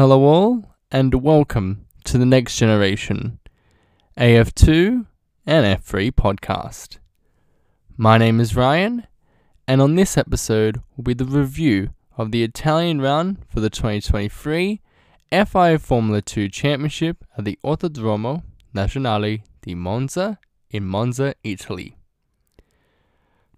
Hello, 0.00 0.22
all, 0.22 0.64
and 0.90 1.12
welcome 1.12 1.84
to 2.04 2.16
the 2.16 2.24
Next 2.24 2.56
Generation 2.56 3.38
AF2 4.16 5.04
and 5.44 5.78
F3 5.78 6.10
podcast. 6.12 6.96
My 7.98 8.16
name 8.16 8.40
is 8.40 8.56
Ryan, 8.56 9.06
and 9.68 9.82
on 9.82 9.96
this 9.96 10.16
episode 10.16 10.80
will 10.96 11.04
be 11.04 11.12
the 11.12 11.26
review 11.26 11.90
of 12.16 12.32
the 12.32 12.42
Italian 12.42 13.02
round 13.02 13.44
for 13.46 13.60
the 13.60 13.68
2023 13.68 14.80
FIA 15.30 15.78
Formula 15.78 16.22
2 16.22 16.48
Championship 16.48 17.22
at 17.36 17.44
the 17.44 17.58
Autodromo 17.62 18.42
Nazionale 18.74 19.42
di 19.60 19.74
Monza 19.74 20.38
in 20.70 20.86
Monza, 20.86 21.34
Italy. 21.44 21.99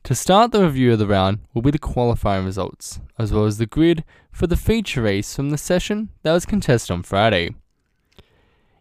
To 0.05 0.17
start 0.17 0.51
the 0.51 0.65
review 0.65 0.93
of 0.93 0.99
the 0.99 1.07
round 1.07 1.39
will 1.55 1.63
be 1.63 1.71
the 1.71 1.79
qualifying 1.79 2.45
results, 2.45 2.99
as 3.21 3.33
well 3.33 3.45
as 3.45 3.59
the 3.59 3.67
grid 3.67 4.03
for 4.33 4.49
the 4.49 4.57
feature 4.57 5.03
race 5.03 5.37
from 5.37 5.51
the 5.51 5.59
session 5.59 6.09
that 6.25 6.33
was 6.33 6.45
contested 6.45 6.93
on 6.93 7.05
Friday. 7.05 7.55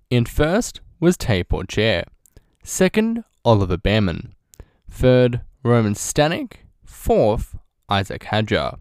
In 0.10 0.26
first 0.26 0.82
was 1.00 1.18
Teo 1.18 1.44
Pourchaire, 1.44 2.06
second 2.64 3.24
Oliver 3.46 3.78
Bearman, 3.78 4.34
third 4.90 5.42
Roman 5.64 5.94
Stanek, 5.94 6.54
fourth 6.84 7.56
Isack 7.90 8.24
Hadjar, 8.24 8.80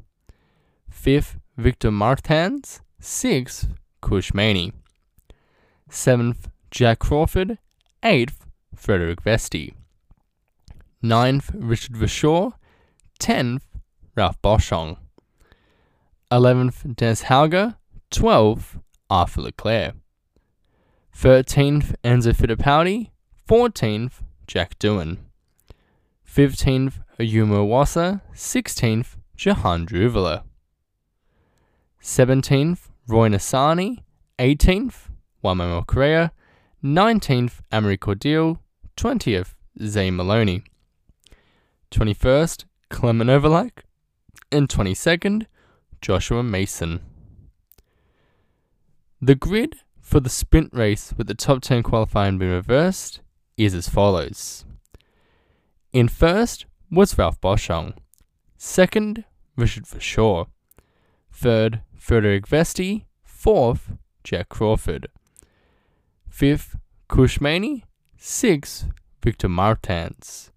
fifth 0.89 1.37
Victor 1.59 1.91
Martins, 1.91 2.81
sixth 2.99 3.69
Kush 4.01 4.33
Maini, 4.33 4.73
seventh 5.91 6.49
Jak 6.71 7.01
Crawford, 7.01 7.59
eighth 8.03 8.47
Frederik 8.75 9.23
Vesti. 9.23 9.75
9th 11.03 11.51
Richard 11.55 11.97
Verschoor, 11.97 12.53
10th 13.21 13.63
Ralph 14.15 14.41
Boschung, 14.43 14.99
11th 16.31 16.95
Dennis 16.95 17.25
Hauger, 17.25 17.77
12th 18.11 18.81
Arthur 19.09 19.43
Leclerc, 19.43 19.95
13th 21.17 21.95
Enzo 22.05 22.35
Fittipaldi, 22.35 23.11
14th 23.49 24.23
Jack 24.47 24.79
Doohan, 24.79 25.19
15th 26.29 27.03
Ayumu 27.19 27.67
Iwasa, 27.67 28.21
16th 28.35 29.17
Jehan 29.37 29.87
Daruvala, 29.87 30.43
17th 32.03 32.89
Roy 33.09 33.29
Nissany, 33.29 33.99
18th 34.39 35.09
Juan 35.41 35.57
Manuel 35.57 35.85
Correa, 35.85 36.33
19th 36.85 37.61
Amaury 37.73 37.99
Cordeel, 37.99 38.59
20th 38.97 39.55
Zane 39.83 40.15
Maloney. 40.15 40.63
21st, 41.91 42.65
Clement 42.89 43.29
Novalak, 43.31 43.83
and 44.53 44.69
22nd, 44.69 45.47
Joshua 46.01 46.43
Mason. 46.43 47.01
The 49.21 49.35
grid 49.35 49.77
for 50.01 50.21
the 50.21 50.31
sprint 50.31 50.73
race 50.73 51.13
with 51.17 51.27
the 51.27 51.35
top 51.35 51.63
10 51.63 51.83
qualifying 51.83 52.39
being 52.39 52.53
reversed 52.53 53.21
is 53.57 53.75
as 53.75 53.89
follows. 53.89 54.65
In 55.93 56.09
first 56.09 56.67
was 56.91 57.19
Ralph 57.19 57.41
Boschung, 57.41 57.95
second, 58.57 59.25
Richard 59.57 59.85
Verschoor, 59.85 60.47
third, 61.31 61.83
Frederik 61.95 62.47
Vesti, 62.47 63.05
fourth, 63.23 63.93
Jak 64.25 64.49
Crawford, 64.49 65.09
fifth, 66.29 66.77
Kush 67.09 67.39
Maini, 67.39 67.85
sixth, 68.17 68.87
Victor 69.23 69.49
Martins, 69.49 70.50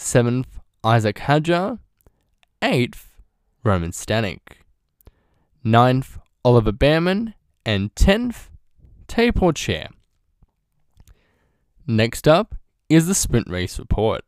7th 0.00 0.46
Isack 0.84 1.18
Hadjar, 1.18 1.78
8th 2.62 3.04
Roman 3.62 3.90
Stanek, 3.90 4.64
9th 5.64 6.18
Oliver 6.42 6.72
Bearman, 6.72 7.34
and 7.66 7.94
10th 7.94 8.48
Teo 9.06 9.30
Pourchaire. 9.30 9.90
Next 11.86 12.26
up 12.26 12.54
is 12.88 13.06
the 13.06 13.14
sprint 13.14 13.50
race 13.50 13.78
report. 13.78 14.22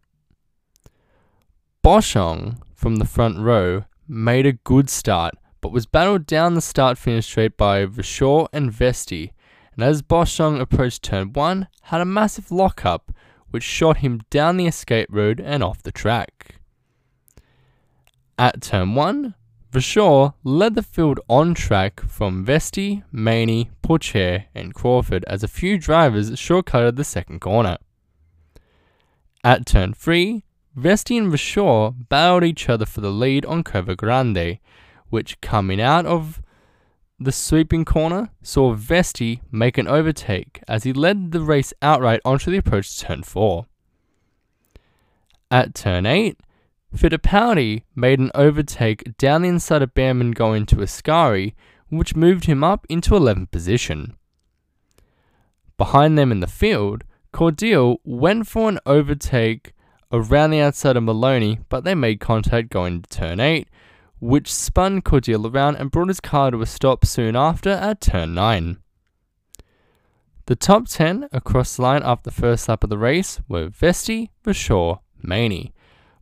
Boschung 1.83 2.59
from 2.75 2.97
the 2.97 3.07
front 3.07 3.39
row 3.39 3.85
made 4.07 4.45
a 4.45 4.53
good 4.53 4.91
start, 4.91 5.35
but 5.63 5.73
was 5.73 5.87
battled 5.87 6.27
down 6.27 6.55
the 6.55 6.61
start 6.61 6.99
finish 6.99 7.27
straight 7.27 7.57
by 7.57 7.87
Verschoor 7.87 8.47
and 8.53 8.71
Vesti, 8.71 9.31
and 9.75 9.83
as 9.83 10.03
Boschung 10.03 10.61
approached 10.61 11.03
turn 11.03 11.33
1, 11.33 11.67
had 11.85 12.03
a 12.03 12.05
massive 12.05 12.53
lockup 12.53 13.11
which 13.53 13.63
shot 13.63 13.99
him 13.99 14.21
down 14.31 14.57
the 14.57 14.67
escape 14.67 15.09
road 15.11 15.41
and 15.41 15.63
off 15.63 15.83
the 15.83 15.93
track. 15.93 16.57
At 18.39 18.61
turn 18.63 18.95
1, 18.95 19.35
Verschoor 19.71 20.35
led 20.43 20.75
the 20.75 20.83
field 20.83 21.21
on 21.29 21.55
track 21.55 22.01
from 22.01 22.45
Vesti, 22.45 23.05
Maini, 23.13 23.71
Pourchaire, 23.83 24.47
and 24.55 24.75
Crawford 24.75 25.25
as 25.29 25.43
a 25.43 25.49
few 25.49 25.79
drivers 25.79 26.31
shortcutted 26.33 26.97
the 26.97 27.05
second 27.05 27.41
corner. 27.41 27.79
At 29.45 29.67
turn 29.67 29.95
3, 29.95 30.45
Vesti 30.77 31.19
and 31.19 31.33
Verschoor 31.33 31.95
battled 32.09 32.45
each 32.45 32.69
other 32.69 32.87
for 32.87 33.01
the 33.01 33.11
lead 33.11 33.45
on 33.47 33.63
Curva 33.63 33.97
Grande, 33.97 34.59
which 35.11 35.41
coming 35.41 35.81
out 35.81 36.07
of 36.07 36.41
the 37.25 37.33
sweeping 37.33 37.85
corner 37.85 38.31
saw 38.43 38.75
Vesti 38.75 39.41
make 39.51 39.79
an 39.79 39.89
overtake 39.89 40.63
as 40.69 40.85
he 40.85 40.93
led 40.93 41.33
the 41.33 41.41
race 41.41 41.73
outright 41.83 42.21
onto 42.25 42.51
the 42.51 42.57
approach 42.57 42.97
to 42.97 43.07
turn 43.07 43.23
4. 43.23 43.67
At 45.51 45.75
turn 45.75 46.07
8, 46.07 46.39
Fittipaldi 46.97 47.83
made 47.95 48.19
an 48.19 48.31
overtake 48.35 49.17
down 49.19 49.43
the 49.43 49.49
inside 49.49 49.83
of 49.83 49.95
Bearman 49.95 50.33
going 50.33 50.67
to 50.67 50.77
Ascari, 50.77 51.55
which 51.89 52.17
moved 52.17 52.47
him 52.47 52.63
up 52.65 52.87
into 52.89 53.11
11th 53.11 53.51
position. 53.51 54.17
Behind 55.77 56.17
them 56.17 56.31
in 56.31 56.41
the 56.41 56.47
field, 56.47 57.05
Cordeel 57.33 57.97
went 58.05 58.47
for 58.47 58.69
an 58.69 58.79
overtake 58.85 59.73
around 60.13 60.51
the 60.51 60.61
outside 60.61 60.97
of 60.97 61.03
Maloney, 61.03 61.61
but 61.69 61.85
they 61.85 61.95
made 61.95 62.21
contact 62.21 62.69
going 62.71 63.03
to 63.03 63.09
turn 63.09 63.41
8, 63.41 63.69
which 64.23 64.55
spun 64.55 65.03
Cordeel 65.03 65.53
around 65.53 65.75
and 65.75 65.91
brought 65.91 66.07
his 66.07 66.21
car 66.21 66.53
to 66.53 66.63
a 66.63 66.67
stop 66.67 67.05
soon 67.05 67.35
after 67.35 67.71
at 67.71 68.01
turn 68.01 68.35
9. 68.35 68.79
The 70.47 70.55
top 70.55 70.87
10 70.87 71.29
across 71.33 71.75
the 71.75 71.83
line 71.83 72.03
after 72.05 72.31
the 72.31 72.41
first 72.41 72.69
lap 72.69 72.85
of 72.85 72.91
the 72.91 72.99
race 72.99 73.41
were 73.49 73.69
Vesti, 73.69 74.29
Verschoor, 74.45 75.01
Maini, 75.27 75.73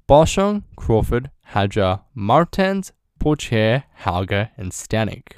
Boschung, 0.08 0.62
Crawford, 0.76 1.30
Hadjar, 1.50 2.00
Martins, 2.14 2.92
Pourchaire, 3.18 3.84
Hauger, 4.04 4.48
and 4.56 4.72
Stanek. 4.72 5.32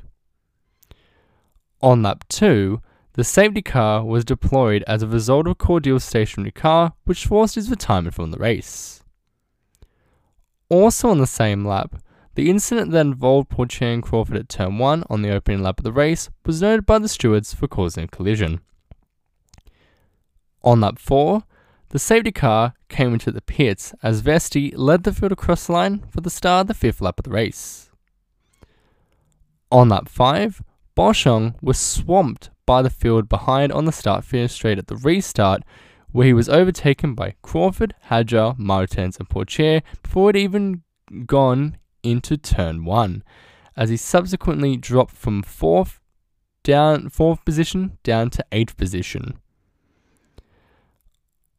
On 1.81 2.01
lap 2.01 2.25
2, 2.29 2.81
the 3.15 3.25
safety 3.25 3.63
car 3.63 4.05
was 4.05 4.25
deployed 4.25 4.85
as 4.87 5.03
a 5.03 5.09
result 5.09 5.49
of 5.49 5.59
Cordeel's 5.59 6.05
stationary 6.05 6.53
car, 6.53 6.93
which 7.07 7.27
forced 7.27 7.57
his 7.57 7.69
retirement 7.69 8.15
from 8.15 8.31
the 8.31 8.39
race. 8.39 9.03
Also 10.69 11.09
on 11.09 11.19
the 11.19 11.27
same 11.27 11.67
lap, 11.67 11.97
the 12.35 12.49
incident 12.49 12.91
that 12.93 13.01
involved 13.01 13.51
Pourchaire 13.51 13.95
and 13.95 14.03
Crawford 14.03 14.37
at 14.37 14.49
turn 14.49 14.79
1 14.79 15.05
on 15.11 15.23
the 15.23 15.31
opening 15.31 15.63
lap 15.63 15.79
of 15.79 15.85
the 15.85 15.93
race 15.93 16.31
was 16.47 16.63
noted 16.63 16.87
by 16.87 16.99
the 16.99 17.09
stewards 17.09 17.53
for 17.53 17.69
causing 17.69 18.05
a 18.05 18.09
collision. 18.09 18.61
On 20.63 20.81
lap 20.81 20.99
4, 20.99 21.43
the 21.91 21.99
safety 21.99 22.33
car 22.33 22.75
came 22.89 23.13
into 23.13 23.31
the 23.31 23.43
pits 23.43 23.93
as 24.03 24.23
Vesti 24.23 24.73
led 24.75 25.03
the 25.03 25.13
field 25.13 25.33
across 25.33 25.67
the 25.67 25.73
line 25.73 26.05
for 26.09 26.23
the 26.23 26.31
start 26.31 26.63
of 26.63 26.69
the 26.69 26.75
fifth 26.75 27.03
lap 27.03 27.19
of 27.19 27.25
the 27.25 27.31
race. 27.31 27.91
On 29.71 29.89
lap 29.89 30.09
5, 30.09 30.63
Boschung 30.97 31.55
was 31.61 31.79
swamped 31.79 32.51
by 32.65 32.81
the 32.81 32.91
field 32.91 33.29
behind 33.29 33.73
on 33.73 33.85
the 33.85 33.93
start 33.93 34.25
finish 34.25 34.53
straight 34.53 34.79
at 34.79 34.87
the 34.87 34.97
restart, 34.97 35.63
where 36.13 36.27
he 36.27 36.33
was 36.33 36.49
overtaken 36.49 37.15
by 37.15 37.35
Crawford, 37.43 37.95
Hadjar, 38.11 38.59
Martins, 38.59 39.17
and 39.19 39.29
Pourchaire 39.29 39.83
before 40.03 40.31
it 40.31 40.37
even 40.37 40.83
gone 41.27 41.77
into 42.03 42.37
turn 42.37 42.85
one, 42.85 43.23
as 43.77 43.91
he 43.91 43.97
subsequently 43.97 44.77
dropped 44.77 45.17
from 45.17 45.43
fourth 45.43 46.01
down 46.63 47.09
fourth 47.09 47.45
position 47.45 47.99
down 48.03 48.31
to 48.31 48.45
eighth 48.53 48.77
position. 48.77 49.39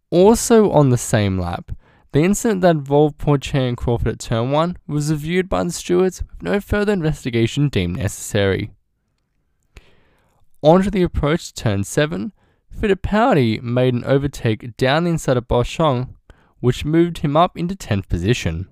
Also 0.09 0.71
on 0.71 0.89
the 0.89 0.97
same 0.97 1.39
lap, 1.39 1.71
the 2.13 2.21
incident 2.21 2.61
that 2.61 2.75
involved 2.75 3.17
Pourchaire 3.17 3.67
and 3.67 3.75
Crawford 3.75 4.07
at 4.07 4.19
turn 4.19 4.51
1 4.51 4.77
was 4.87 5.09
reviewed 5.09 5.49
by 5.49 5.63
the 5.63 5.71
stewards 5.71 6.21
with 6.21 6.43
no 6.43 6.59
further 6.59 6.93
investigation 6.93 7.69
deemed 7.69 7.97
necessary. 7.97 8.69
Onto 10.61 10.91
the 10.91 11.01
approach 11.01 11.47
to 11.47 11.63
turn 11.63 11.83
7, 11.83 12.31
Fittipaldi 12.71 13.61
made 13.63 13.95
an 13.95 14.03
overtake 14.05 14.77
down 14.77 15.03
the 15.03 15.09
inside 15.09 15.37
of 15.37 15.47
Boschung, 15.47 16.13
which 16.59 16.85
moved 16.85 17.17
him 17.17 17.35
up 17.35 17.57
into 17.57 17.75
10th 17.75 18.07
position. 18.07 18.67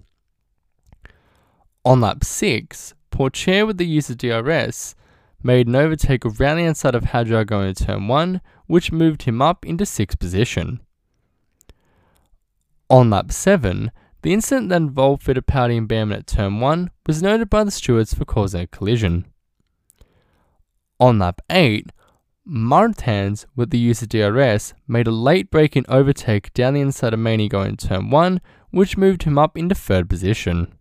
On 1.84 2.00
lap 2.00 2.24
6, 2.24 2.94
Pourchaire 3.10 3.66
with 3.66 3.80
the 3.80 3.88
use 3.88 4.12
of 4.12 4.18
DRS 4.18 4.94
made 5.42 5.68
an 5.68 5.76
overtake 5.76 6.24
around 6.24 6.58
the 6.58 6.66
inside 6.66 6.94
of 6.94 7.06
Hadjar 7.06 7.44
going 7.44 7.74
to 7.74 7.86
turn 7.86 8.08
1, 8.08 8.40
which 8.68 8.92
moved 8.92 9.24
him 9.24 9.42
up 9.42 9.66
into 9.66 9.84
6th 9.84 10.20
position. 10.20 10.80
On 12.88 13.10
lap 13.10 13.32
7, 13.32 13.92
the 14.22 14.32
incident 14.32 14.70
that 14.70 14.76
involved 14.76 15.24
Fittipaldi 15.24 15.76
and 15.76 15.88
Bearman 15.88 16.20
at 16.20 16.28
turn 16.28 16.60
1 16.60 16.92
was 17.08 17.24
noted 17.24 17.50
by 17.50 17.64
the 17.64 17.72
stewards 17.72 18.14
for 18.14 18.26
causing 18.26 18.62
a 18.62 18.68
collision. 18.68 19.26
On 21.00 21.18
lap 21.18 21.42
8, 21.50 21.88
Martins, 22.46 23.48
with 23.56 23.72
the 23.72 23.80
use 23.80 24.04
of 24.04 24.10
DRS, 24.10 24.76
made 24.88 25.08
a 25.08 25.12
late 25.12 25.50
braking 25.50 25.86
overtake 25.90 26.54
down 26.54 26.76
the 26.76 26.82
inside 26.82 27.16
of 27.16 27.20
Maini 27.20 27.50
going 27.50 27.76
turn 27.76 28.12
1, 28.12 28.40
which 28.70 28.98
moved 28.98 29.24
him 29.24 29.40
up 29.40 29.58
into 29.58 29.74
third 29.74 30.08
position. 30.08 30.72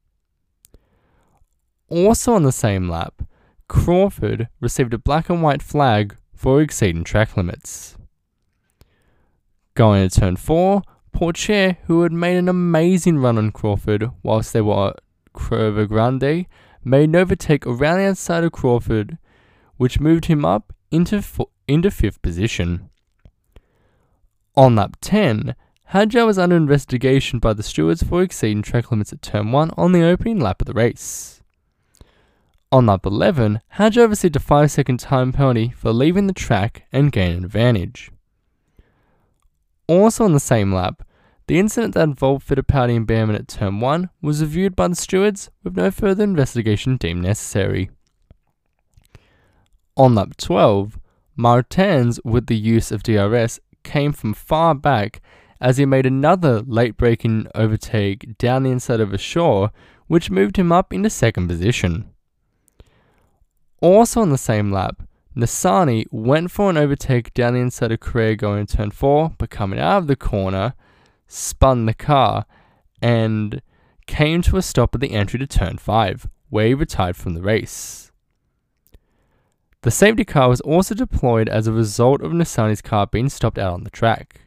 Also 1.91 2.35
on 2.35 2.45
the 2.45 2.53
same 2.53 2.89
lap, 2.89 3.23
Crawford 3.69 4.49
received 4.61 4.95
a 4.95 4.99
black 4.99 5.29
and 5.29 5.43
white 5.43 5.63
flag 5.63 6.17
for 6.35 6.63
exceeding 6.63 7.05
track 7.05 7.37
limits. 7.37 7.97
Going 9.75 10.09
to 10.09 10.21
turn 10.21 10.37
4, 10.37 10.83
Pourchaire, 11.13 11.77
who 11.85 12.03
had 12.03 12.13
made 12.13 12.37
an 12.37 12.49
amazing 12.49 13.19
run 13.19 13.39
on 13.39 13.53
Crawford 13.53 14.11
whilst 14.23 14.53
they 14.53 14.61
were 14.61 14.89
at 14.89 15.01
Curva 15.35 15.89
Grande, 15.89 16.47
made 16.85 17.09
an 17.09 17.17
overtake 17.17 17.67
around 17.67 17.99
the 17.99 18.05
outside 18.05 18.45
of 18.45 18.53
Crawford, 18.53 19.19
which 19.77 20.01
moved 20.01 20.27
him 20.27 20.45
up 20.45 20.73
into, 20.91 21.23
into 21.67 21.91
fifth 21.91 22.23
position. 22.23 22.89
On 24.57 24.77
lap 24.77 24.97
10, 25.01 25.55
Hadjar 25.93 26.27
was 26.27 26.39
under 26.39 26.57
investigation 26.57 27.39
by 27.39 27.53
the 27.53 27.63
stewards 27.63 28.03
for 28.03 28.23
exceeding 28.23 28.63
track 28.63 28.91
limits 28.91 29.13
at 29.13 29.23
turn 29.23 29.53
1 29.53 29.73
on 29.77 29.93
the 29.93 30.03
opening 30.03 30.39
lap 30.39 30.61
of 30.61 30.67
the 30.67 30.73
race. 30.73 31.40
On 32.73 32.87
lap 32.87 33.05
11, 33.05 33.63
Hadjar 33.79 34.09
received 34.09 34.37
a 34.37 34.39
5 34.39 34.71
second 34.71 35.01
time 35.01 35.33
penalty 35.33 35.71
for 35.71 35.93
leaving 35.93 36.29
the 36.29 36.33
track 36.33 36.87
and 36.93 37.11
gaining 37.11 37.43
advantage. 37.43 38.13
Also 39.89 40.25
on 40.25 40.35
the 40.35 40.39
same 40.39 40.73
lap, 40.73 41.03
the 41.49 41.59
incident 41.59 41.95
that 41.95 42.05
involved 42.05 42.47
Fittipaldi 42.47 42.95
and 42.95 43.09
Bearman 43.09 43.35
at 43.35 43.49
turn 43.49 43.81
1 43.81 44.09
was 44.23 44.41
reviewed 44.41 44.77
by 44.77 44.87
the 44.87 44.95
stewards 44.95 45.51
with 45.65 45.77
no 45.77 45.91
further 45.91 46.23
investigation 46.23 46.97
deemed 46.97 47.23
necessary. 47.23 47.91
On 49.97 50.15
lap 50.15 50.37
12, 50.37 50.97
Martins, 51.35 52.21
with 52.25 52.47
the 52.47 52.57
use 52.57 52.93
of 52.93 53.03
DRS, 53.03 53.59
came 53.83 54.13
from 54.13 54.33
far 54.33 54.77
back 54.77 55.21
as 55.61 55.79
he 55.79 55.85
made 55.85 56.07
another 56.07 56.61
late 56.61 56.97
braking 56.97 57.49
overtake 57.53 58.39
down 58.39 58.63
the 58.63 58.71
inside 58.71 59.01
of 59.01 59.13
a 59.13 59.19
shore, 59.19 59.73
which 60.07 60.31
moved 60.31 60.57
him 60.57 60.71
up 60.71 60.93
into 60.95 61.11
second 61.11 61.49
position. 61.49 62.09
Also 63.81 64.21
on 64.21 64.31
the 64.31 64.39
same 64.39 64.71
lap, 64.71 65.03
Nissany 65.37 66.07
went 66.11 66.51
for 66.51 66.69
an 66.69 66.77
overtake 66.77 67.33
down 67.33 67.55
the 67.55 67.61
inside 67.61 67.93
of 67.93 68.01
Correa 68.01 68.37
going 68.37 68.67
turn 68.67 68.91
4, 68.91 69.35
but 69.39 69.49
coming 69.49 69.79
out 69.79 69.99
of 69.99 70.07
the 70.07 70.17
corner, 70.17 70.75
spun 71.27 71.87
the 71.87 71.95
car, 71.95 72.45
and 73.01 73.63
came 74.07 74.43
to 74.43 74.57
a 74.57 74.63
stop 74.63 74.95
at 74.95 75.01
the 75.01 75.13
entry 75.13 75.39
to 75.39 75.47
turn 75.47 75.79
5, 75.79 76.29
where 76.51 76.67
he 76.67 76.75
retired 76.75 77.17
from 77.17 77.35
the 77.35 77.43
race. 77.43 78.11
The 79.83 79.91
safety 79.91 80.27
car 80.27 80.49
was 80.51 80.61
also 80.61 80.95
deployed 80.95 81.49
as 81.49 81.67
a 81.67 81.73
result 81.73 82.21
of 82.21 82.33
Nissany's 82.33 82.83
car 82.83 83.07
being 83.07 83.31
stopped 83.31 83.59
out 83.59 83.73
on 83.73 83.85
the 83.85 83.91
track. 83.91 84.43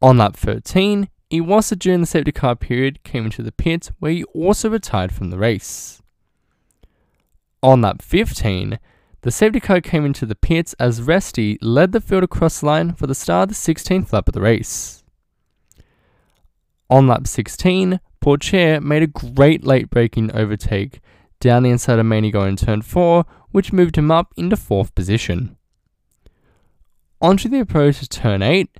On 0.00 0.16
lap 0.16 0.34
13, 0.36 1.10
Iwasa 1.30 1.78
during 1.78 2.00
the 2.00 2.06
safety 2.06 2.32
car 2.32 2.54
period 2.54 3.02
came 3.02 3.26
into 3.26 3.42
the 3.42 3.52
pits 3.52 3.90
where 3.98 4.12
he 4.12 4.24
also 4.24 4.70
retired 4.70 5.12
from 5.12 5.30
the 5.30 5.38
race. 5.38 6.00
On 7.66 7.80
lap 7.80 8.00
15, 8.00 8.78
the 9.22 9.32
safety 9.32 9.58
car 9.58 9.80
came 9.80 10.04
into 10.04 10.24
the 10.24 10.36
pits 10.36 10.72
as 10.74 11.00
Vesti 11.00 11.58
led 11.60 11.90
the 11.90 12.00
field 12.00 12.22
across 12.22 12.60
the 12.60 12.66
line 12.66 12.94
for 12.94 13.08
the 13.08 13.14
start 13.14 13.50
of 13.50 13.56
the 13.56 13.74
16th 13.74 14.12
lap 14.12 14.28
of 14.28 14.34
the 14.34 14.40
race. 14.40 15.02
On 16.88 17.08
lap 17.08 17.26
16, 17.26 17.98
Pourchaire 18.20 18.80
made 18.80 19.02
a 19.02 19.08
great 19.08 19.64
late 19.64 19.90
braking 19.90 20.30
overtake 20.32 21.00
down 21.40 21.64
the 21.64 21.70
inside 21.70 21.98
of 21.98 22.06
Maini 22.06 22.30
going 22.30 22.54
turn 22.54 22.82
4, 22.82 23.24
which 23.50 23.72
moved 23.72 23.98
him 23.98 24.12
up 24.12 24.32
into 24.36 24.54
4th 24.54 24.94
position. 24.94 25.56
Onto 27.20 27.48
the 27.48 27.58
approach 27.58 27.98
to 27.98 28.08
turn 28.08 28.42
8, 28.42 28.70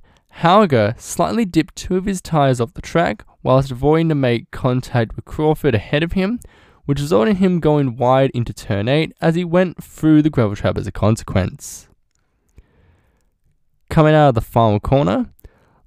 Hauger 0.43 0.97
slightly 0.97 1.43
dipped 1.43 1.75
two 1.75 1.97
of 1.97 2.05
his 2.05 2.21
tyres 2.21 2.61
off 2.61 2.73
the 2.73 2.81
track 2.81 3.25
whilst 3.43 3.69
avoiding 3.69 4.07
to 4.07 4.15
make 4.15 4.49
contact 4.51 5.17
with 5.17 5.25
Crawford 5.25 5.75
ahead 5.75 6.03
of 6.03 6.13
him, 6.13 6.39
which 6.87 7.01
resulted 7.01 7.31
in 7.31 7.35
him 7.35 7.59
going 7.59 7.97
wide 7.97 8.31
into 8.33 8.53
turn 8.53 8.87
8 8.87 9.11
as 9.19 9.35
he 9.35 9.43
went 9.43 9.83
through 9.83 10.21
the 10.21 10.29
gravel 10.29 10.55
trap 10.55 10.77
as 10.77 10.87
a 10.87 10.91
consequence. 10.91 11.89
Coming 13.89 14.15
out 14.15 14.29
of 14.29 14.35
the 14.35 14.41
final 14.41 14.79
corner, 14.79 15.29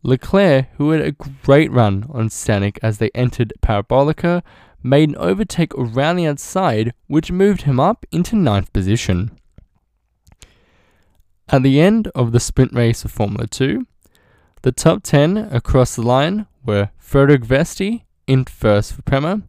Leclerc, 0.03 0.67
who 0.77 0.91
had 0.91 1.01
a 1.01 1.13
great 1.13 1.73
run 1.73 2.05
on 2.11 2.29
Stanek 2.29 2.79
as 2.83 2.99
they 2.99 3.11
entered 3.15 3.55
Parabolica, 3.63 4.43
made 4.83 5.09
an 5.09 5.17
overtake 5.17 5.75
around 5.75 6.17
the 6.17 6.27
outside, 6.27 6.93
which 7.07 7.33
moved 7.33 7.63
him 7.63 7.81
up 7.81 8.05
into 8.13 8.37
ninth 8.37 8.71
position. 8.75 9.31
At 11.49 11.63
the 11.63 11.81
end 11.81 12.09
of 12.15 12.33
the 12.33 12.41
sprint 12.41 12.75
race 12.75 13.07
of 13.07 13.11
Formula 13.11 13.47
2, 13.47 13.87
the 14.61 14.73
top 14.73 15.03
10 15.03 15.39
across 15.39 15.97
the 15.97 16.03
line 16.03 16.47
were 16.63 16.91
Frederik 16.99 17.43
Vesti 17.43 18.03
in 18.27 18.45
first 18.45 18.93
for 18.93 19.01
Prema, 19.01 19.45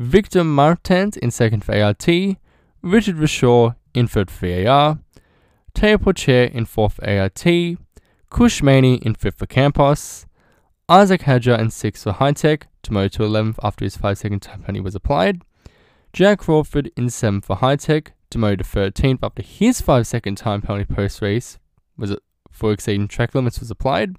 Victor 0.00 0.44
Martins 0.44 1.18
in 1.18 1.30
second 1.30 1.62
for 1.62 1.78
ART, 1.78 2.08
Richard 2.08 3.16
Verschoor 3.16 3.76
in 3.92 4.08
third 4.08 4.30
for 4.30 4.46
VAR, 4.46 4.98
Teo 5.74 5.98
Pourchaire 5.98 6.50
in 6.50 6.64
fourth 6.64 6.94
for 6.94 7.06
ART, 7.06 7.44
Kush 8.30 8.62
Maini 8.62 8.96
in 9.02 9.14
fifth 9.14 9.38
for 9.38 9.44
Campos, 9.44 10.24
Isack 10.88 11.20
Hadjar 11.20 11.58
in 11.58 11.68
sixth 11.68 12.04
for 12.04 12.12
Hitech, 12.14 12.62
demoted 12.82 13.12
to 13.12 13.24
11th 13.24 13.58
after 13.62 13.84
his 13.84 13.98
5 13.98 14.16
second 14.16 14.40
time 14.40 14.62
penalty 14.62 14.80
was 14.80 14.94
applied, 14.94 15.42
Jak 16.14 16.38
Crawford 16.38 16.90
in 16.96 17.10
seventh 17.10 17.44
for 17.44 17.56
Hitech, 17.56 18.12
demoted 18.30 18.60
to 18.60 18.64
13th 18.64 19.18
after 19.22 19.42
his 19.42 19.82
5 19.82 20.06
second 20.06 20.36
time 20.36 20.62
penalty 20.62 20.86
post 20.86 21.20
race 21.20 21.58
was 21.98 22.16
for 22.50 22.72
exceeding 22.72 23.06
track 23.06 23.34
limits 23.34 23.60
was 23.60 23.70
applied, 23.70 24.16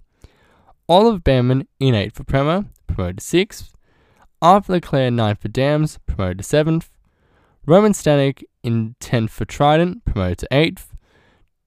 Olive 0.87 1.23
Bearman 1.23 1.65
in 1.79 1.95
8th 1.95 2.13
for 2.13 2.23
Prema, 2.23 2.65
promoted 2.85 3.17
to 3.17 3.23
6th, 3.23 3.71
Arthur 4.41 4.73
Leclerc 4.73 5.13
9th 5.13 5.37
for 5.39 5.47
Dams, 5.47 5.99
promoted 6.05 6.39
to 6.39 6.43
7th. 6.43 6.89
Roman 7.65 7.93
Stanek 7.93 8.43
in 8.63 8.95
10th 8.99 9.29
for 9.29 9.45
Trident, 9.45 10.03
promoted 10.05 10.39
to 10.39 10.47
8th. 10.51 10.87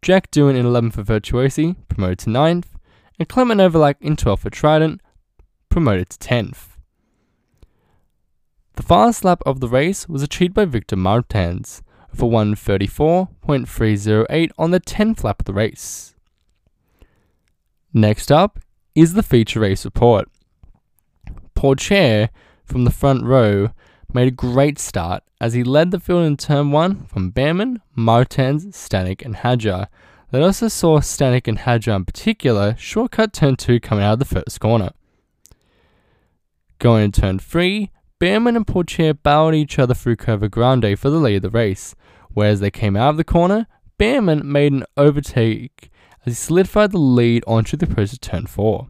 Jack 0.02 0.30
Doohan 0.30 0.56
in 0.56 0.66
11th 0.66 0.94
for 0.94 1.04
Virtuosi, 1.04 1.76
promoted 1.88 2.18
to 2.20 2.30
9th. 2.30 2.66
And 3.18 3.28
Clement 3.28 3.60
Novalak 3.60 3.96
in 4.00 4.16
12th 4.16 4.38
for 4.40 4.50
Trident, 4.50 5.00
promoted 5.68 6.10
to 6.10 6.18
10th. 6.18 6.70
The 8.76 8.82
fastest 8.82 9.24
lap 9.24 9.40
of 9.46 9.60
the 9.60 9.68
race 9.68 10.08
was 10.08 10.22
achieved 10.22 10.54
by 10.54 10.64
Victor 10.64 10.96
Martins 10.96 11.80
for 12.12 12.28
134.308 12.28 14.50
on 14.58 14.72
the 14.72 14.80
10th 14.80 15.22
lap 15.22 15.40
of 15.40 15.46
the 15.46 15.52
race. 15.52 16.16
Next 17.92 18.32
up 18.32 18.58
is 18.96 19.14
the 19.14 19.22
feature 19.22 19.60
race 19.60 19.84
report. 19.84 20.28
Pourchaire 21.54 22.30
from 22.64 22.84
the 22.84 22.90
front 22.90 23.24
row 23.24 23.70
made 24.12 24.28
a 24.28 24.32
great 24.32 24.78
start 24.78 25.22
as 25.40 25.54
he 25.54 25.64
led 25.64 25.90
the 25.90 26.00
field 26.00 26.24
in 26.24 26.36
turn 26.36 26.70
1 26.70 27.06
from 27.06 27.30
Bearman, 27.30 27.80
Martins, 27.94 28.66
Stanek, 28.66 29.24
and 29.24 29.36
Hadjar. 29.36 29.88
That 30.30 30.42
also 30.42 30.68
saw 30.68 31.00
Stanek 31.00 31.46
and 31.46 31.58
Hadjar 31.58 31.96
in 31.96 32.04
particular 32.04 32.74
shortcut 32.78 33.32
turn 33.32 33.56
2 33.56 33.80
coming 33.80 34.04
out 34.04 34.14
of 34.14 34.18
the 34.20 34.24
first 34.24 34.60
corner. 34.60 34.90
Going 36.78 37.12
to 37.12 37.20
turn 37.20 37.38
3, 37.38 37.90
Bearman 38.18 38.56
and 38.56 38.66
Pourchaire 38.66 39.20
battled 39.22 39.54
each 39.54 39.78
other 39.78 39.94
through 39.94 40.16
Curva 40.16 40.50
Grande 40.50 40.98
for 40.98 41.10
the 41.10 41.18
lead 41.18 41.36
of 41.36 41.42
the 41.42 41.50
race, 41.50 41.94
whereas 42.32 42.60
they 42.60 42.70
came 42.70 42.96
out 42.96 43.10
of 43.10 43.16
the 43.16 43.24
corner, 43.24 43.66
Bearman 43.98 44.44
made 44.44 44.72
an 44.72 44.84
overtake 44.96 45.90
as 46.26 46.32
he 46.32 46.34
solidified 46.34 46.92
the 46.92 46.98
lead 46.98 47.44
onto 47.46 47.76
the 47.76 47.86
approach 47.86 48.12
of 48.12 48.20
turn 48.20 48.46
4. 48.46 48.88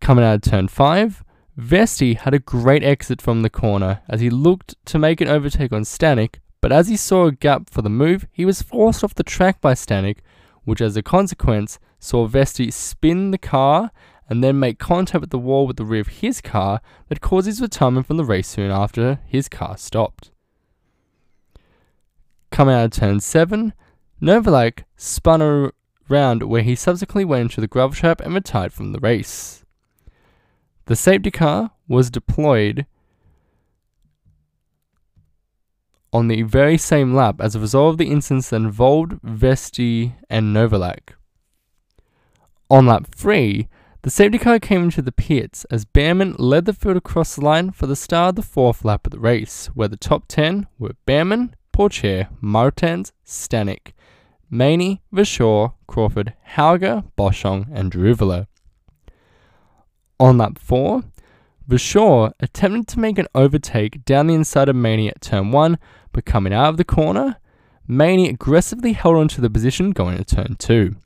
Coming 0.00 0.24
out 0.24 0.34
of 0.34 0.42
turn 0.42 0.68
5, 0.68 1.24
Vesti 1.58 2.16
had 2.16 2.34
a 2.34 2.40
great 2.40 2.82
exit 2.82 3.22
from 3.22 3.42
the 3.42 3.50
corner 3.50 4.00
as 4.08 4.20
he 4.20 4.28
looked 4.28 4.74
to 4.86 4.98
make 4.98 5.20
an 5.20 5.28
overtake 5.28 5.72
on 5.72 5.82
Stanek, 5.82 6.36
but 6.60 6.72
as 6.72 6.88
he 6.88 6.96
saw 6.96 7.26
a 7.26 7.32
gap 7.32 7.70
for 7.70 7.80
the 7.82 7.90
move, 7.90 8.26
he 8.32 8.44
was 8.44 8.62
forced 8.62 9.04
off 9.04 9.14
the 9.14 9.22
track 9.22 9.60
by 9.60 9.74
Stanek, 9.74 10.18
which 10.64 10.80
as 10.80 10.96
a 10.96 11.02
consequence 11.02 11.78
saw 12.00 12.26
Vesti 12.26 12.72
spin 12.72 13.30
the 13.30 13.38
car 13.38 13.92
and 14.28 14.42
then 14.42 14.58
make 14.58 14.78
contact 14.78 15.20
with 15.20 15.30
the 15.30 15.38
wall 15.38 15.66
with 15.66 15.76
the 15.76 15.84
rear 15.84 16.00
of 16.00 16.08
his 16.08 16.40
car 16.40 16.80
that 17.08 17.20
caused 17.20 17.46
his 17.46 17.60
retirement 17.60 18.06
from 18.06 18.16
the 18.16 18.24
race 18.24 18.48
soon 18.48 18.70
after 18.70 19.20
his 19.26 19.48
car 19.48 19.76
stopped. 19.76 20.30
Coming 22.50 22.74
out 22.74 22.84
of 22.86 22.90
turn 22.92 23.20
7, 23.20 23.72
Novalak 24.20 24.84
spun 24.96 25.70
around 26.10 26.42
where 26.44 26.62
he 26.62 26.74
subsequently 26.74 27.24
went 27.24 27.42
into 27.42 27.60
the 27.60 27.68
gravel 27.68 27.94
trap 27.94 28.20
and 28.20 28.34
retired 28.34 28.72
from 28.72 28.92
the 28.92 29.00
race. 29.00 29.63
The 30.86 30.96
safety 30.96 31.30
car 31.30 31.70
was 31.88 32.10
deployed 32.10 32.86
on 36.12 36.28
the 36.28 36.42
very 36.42 36.78
same 36.78 37.14
lap 37.14 37.40
as 37.40 37.54
a 37.54 37.60
result 37.60 37.92
of 37.92 37.98
the 37.98 38.10
incidents 38.10 38.50
that 38.50 38.56
involved 38.56 39.20
Vesti 39.22 40.14
and 40.30 40.54
Novalak. 40.54 41.14
On 42.70 42.86
lap 42.86 43.06
3, 43.14 43.68
the 44.02 44.10
safety 44.10 44.38
car 44.38 44.58
came 44.58 44.84
into 44.84 45.00
the 45.00 45.10
pits 45.10 45.64
as 45.70 45.86
Bearman 45.86 46.36
led 46.38 46.66
the 46.66 46.72
field 46.72 46.98
across 46.98 47.34
the 47.34 47.40
line 47.44 47.70
for 47.72 47.86
the 47.86 47.96
start 47.96 48.30
of 48.30 48.36
the 48.36 48.42
fourth 48.42 48.84
lap 48.84 49.06
of 49.06 49.12
the 49.12 49.18
race, 49.18 49.66
where 49.74 49.88
the 49.88 49.96
top 49.96 50.24
10 50.28 50.66
were 50.78 50.94
Bearman, 51.06 51.54
Pourchaire, 51.72 52.28
Martins, 52.40 53.12
Stanek, 53.26 53.92
Maini, 54.52 55.00
Verschoor, 55.12 55.72
Crawford, 55.86 56.34
Hauger, 56.50 57.04
Boschung, 57.16 57.66
and 57.74 57.90
Daruvala. 57.90 58.46
On 60.20 60.38
lap 60.38 60.58
4, 60.58 61.02
Verschoor 61.68 62.32
attempted 62.40 62.86
to 62.88 63.00
make 63.00 63.18
an 63.18 63.26
overtake 63.34 64.04
down 64.04 64.26
the 64.26 64.34
inside 64.34 64.68
of 64.68 64.76
Maini 64.76 65.08
at 65.08 65.20
turn 65.20 65.50
1, 65.50 65.78
but 66.12 66.24
coming 66.24 66.52
out 66.52 66.68
of 66.68 66.76
the 66.76 66.84
corner, 66.84 67.36
Maini 67.88 68.28
aggressively 68.28 68.92
held 68.92 69.16
onto 69.16 69.42
the 69.42 69.50
position 69.50 69.90
going 69.90 70.16
to 70.16 70.24
turn 70.24 70.56
2. 70.58 70.96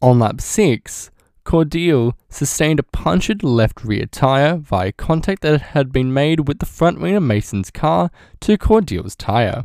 On 0.00 0.18
lap 0.18 0.40
6, 0.40 1.10
Cordeel 1.44 2.12
sustained 2.28 2.78
a 2.78 2.82
punctured 2.82 3.42
left 3.42 3.84
rear 3.84 4.06
tyre 4.06 4.56
via 4.56 4.92
contact 4.92 5.42
that 5.42 5.60
had 5.60 5.92
been 5.92 6.12
made 6.12 6.46
with 6.46 6.58
the 6.58 6.66
front 6.66 7.00
wing 7.00 7.14
of 7.14 7.22
Mason's 7.22 7.70
car 7.70 8.10
to 8.40 8.58
Cordeel's 8.58 9.16
tyre. 9.16 9.64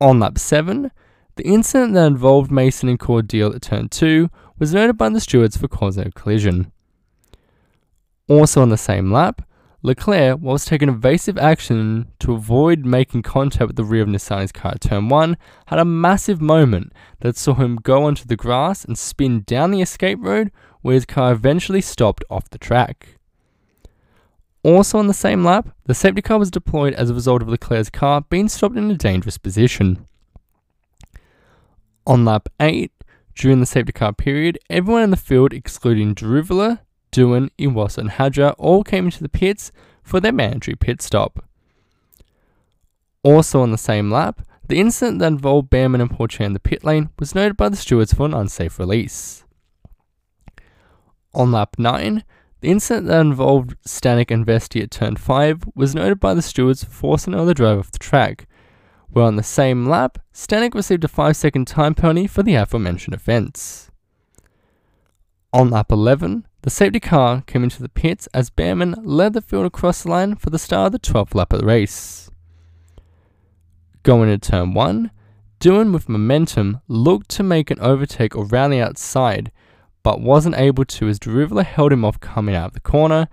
On 0.00 0.18
lap 0.18 0.38
7, 0.38 0.90
the 1.36 1.46
incident 1.46 1.94
that 1.94 2.06
involved 2.06 2.50
Mason 2.50 2.88
and 2.88 2.98
Cordeel 2.98 3.54
at 3.54 3.62
turn 3.62 3.88
2 3.88 4.28
was 4.60 4.72
noted 4.72 4.96
by 4.96 5.08
the 5.08 5.18
stewards 5.18 5.56
for 5.56 5.66
causing 5.66 6.06
a 6.06 6.12
collision. 6.12 6.70
Also 8.28 8.62
on 8.62 8.68
the 8.68 8.76
same 8.76 9.10
lap, 9.10 9.42
Leclerc, 9.82 10.38
whilst 10.42 10.68
taking 10.68 10.90
evasive 10.90 11.38
action 11.38 12.12
to 12.18 12.34
avoid 12.34 12.84
making 12.84 13.22
contact 13.22 13.66
with 13.66 13.76
the 13.76 13.84
rear 13.84 14.02
of 14.02 14.08
Nissany's 14.08 14.52
car 14.52 14.72
at 14.72 14.82
turn 14.82 15.08
1, 15.08 15.38
had 15.68 15.78
a 15.78 15.86
massive 15.86 16.40
moment 16.40 16.92
that 17.20 17.36
saw 17.36 17.54
him 17.54 17.76
go 17.76 18.04
onto 18.04 18.26
the 18.26 18.36
grass 18.36 18.84
and 18.84 18.98
spin 18.98 19.42
down 19.46 19.70
the 19.70 19.80
escape 19.80 20.18
road 20.20 20.52
where 20.82 20.94
his 20.94 21.06
car 21.06 21.32
eventually 21.32 21.80
stopped 21.80 22.22
off 22.28 22.50
the 22.50 22.58
track. 22.58 23.16
Also 24.62 24.98
on 24.98 25.06
the 25.06 25.14
same 25.14 25.42
lap, 25.42 25.70
the 25.86 25.94
safety 25.94 26.20
car 26.20 26.38
was 26.38 26.50
deployed 26.50 26.92
as 26.92 27.08
a 27.08 27.14
result 27.14 27.40
of 27.40 27.48
Leclerc's 27.48 27.88
car 27.88 28.20
being 28.28 28.48
stopped 28.48 28.76
in 28.76 28.90
a 28.90 28.96
dangerous 28.96 29.38
position. 29.38 30.06
On 32.06 32.26
lap 32.26 32.50
8, 32.60 32.92
during 33.40 33.58
the 33.58 33.64
safety 33.64 33.90
car 33.90 34.12
period, 34.12 34.58
everyone 34.68 35.02
in 35.02 35.10
the 35.10 35.16
field, 35.16 35.54
excluding 35.54 36.14
Daruvala, 36.14 36.80
Doohan, 37.10 37.48
Iwasa, 37.58 37.96
and 37.96 38.10
Hadjar 38.10 38.54
all 38.58 38.84
came 38.84 39.06
into 39.06 39.22
the 39.22 39.30
pits 39.30 39.72
for 40.02 40.20
their 40.20 40.30
mandatory 40.30 40.76
pit 40.76 41.00
stop. 41.00 41.42
Also 43.22 43.62
on 43.62 43.70
the 43.70 43.78
same 43.78 44.10
lap, 44.10 44.42
the 44.68 44.78
incident 44.78 45.20
that 45.20 45.28
involved 45.28 45.70
Bearman 45.70 46.02
and 46.02 46.10
Pourchaire 46.10 46.44
in 46.44 46.52
the 46.52 46.60
pit 46.60 46.84
lane 46.84 47.08
was 47.18 47.34
noted 47.34 47.56
by 47.56 47.70
the 47.70 47.76
stewards 47.76 48.12
for 48.12 48.26
an 48.26 48.34
unsafe 48.34 48.78
release. 48.78 49.42
On 51.32 51.50
lap 51.50 51.76
9, 51.78 52.22
the 52.60 52.70
incident 52.70 53.06
that 53.06 53.22
involved 53.22 53.74
Stanek 53.88 54.30
and 54.30 54.44
Vesti 54.44 54.82
at 54.82 54.90
turn 54.90 55.16
5 55.16 55.64
was 55.74 55.94
noted 55.94 56.20
by 56.20 56.34
the 56.34 56.42
stewards 56.42 56.84
for 56.84 56.90
forcing 56.90 57.32
another 57.32 57.54
driver 57.54 57.80
off 57.80 57.90
the 57.90 57.98
track, 57.98 58.46
where 59.12 59.24
on 59.24 59.36
the 59.36 59.42
same 59.42 59.88
lap, 59.88 60.18
Stanek 60.32 60.74
received 60.74 61.04
a 61.04 61.08
5 61.08 61.36
second 61.36 61.66
time 61.66 61.94
penalty 61.94 62.26
for 62.26 62.42
the 62.42 62.54
aforementioned 62.54 63.14
offence. 63.14 63.90
On 65.52 65.70
lap 65.70 65.90
11, 65.90 66.46
the 66.62 66.70
safety 66.70 67.00
car 67.00 67.42
came 67.46 67.64
into 67.64 67.82
the 67.82 67.88
pits 67.88 68.28
as 68.32 68.50
Bearman 68.50 68.94
led 69.02 69.32
the 69.32 69.40
field 69.40 69.66
across 69.66 70.02
the 70.02 70.10
line 70.10 70.36
for 70.36 70.50
the 70.50 70.58
start 70.58 70.86
of 70.86 70.92
the 70.92 70.98
12th 70.98 71.34
lap 71.34 71.52
of 71.52 71.60
the 71.60 71.66
race. 71.66 72.30
Going 74.02 74.30
into 74.30 74.50
turn 74.50 74.74
1, 74.74 75.10
Doohan 75.58 75.92
with 75.92 76.08
momentum 76.08 76.80
looked 76.88 77.28
to 77.30 77.42
make 77.42 77.70
an 77.70 77.80
overtake 77.80 78.34
around 78.34 78.70
the 78.70 78.80
outside, 78.80 79.50
but 80.02 80.20
wasn't 80.20 80.56
able 80.56 80.84
to 80.84 81.08
as 81.08 81.18
Daruvala 81.18 81.64
held 81.64 81.92
him 81.92 82.04
off 82.04 82.20
coming 82.20 82.54
out 82.54 82.68
of 82.68 82.72
the 82.74 82.80
corner, 82.80 83.28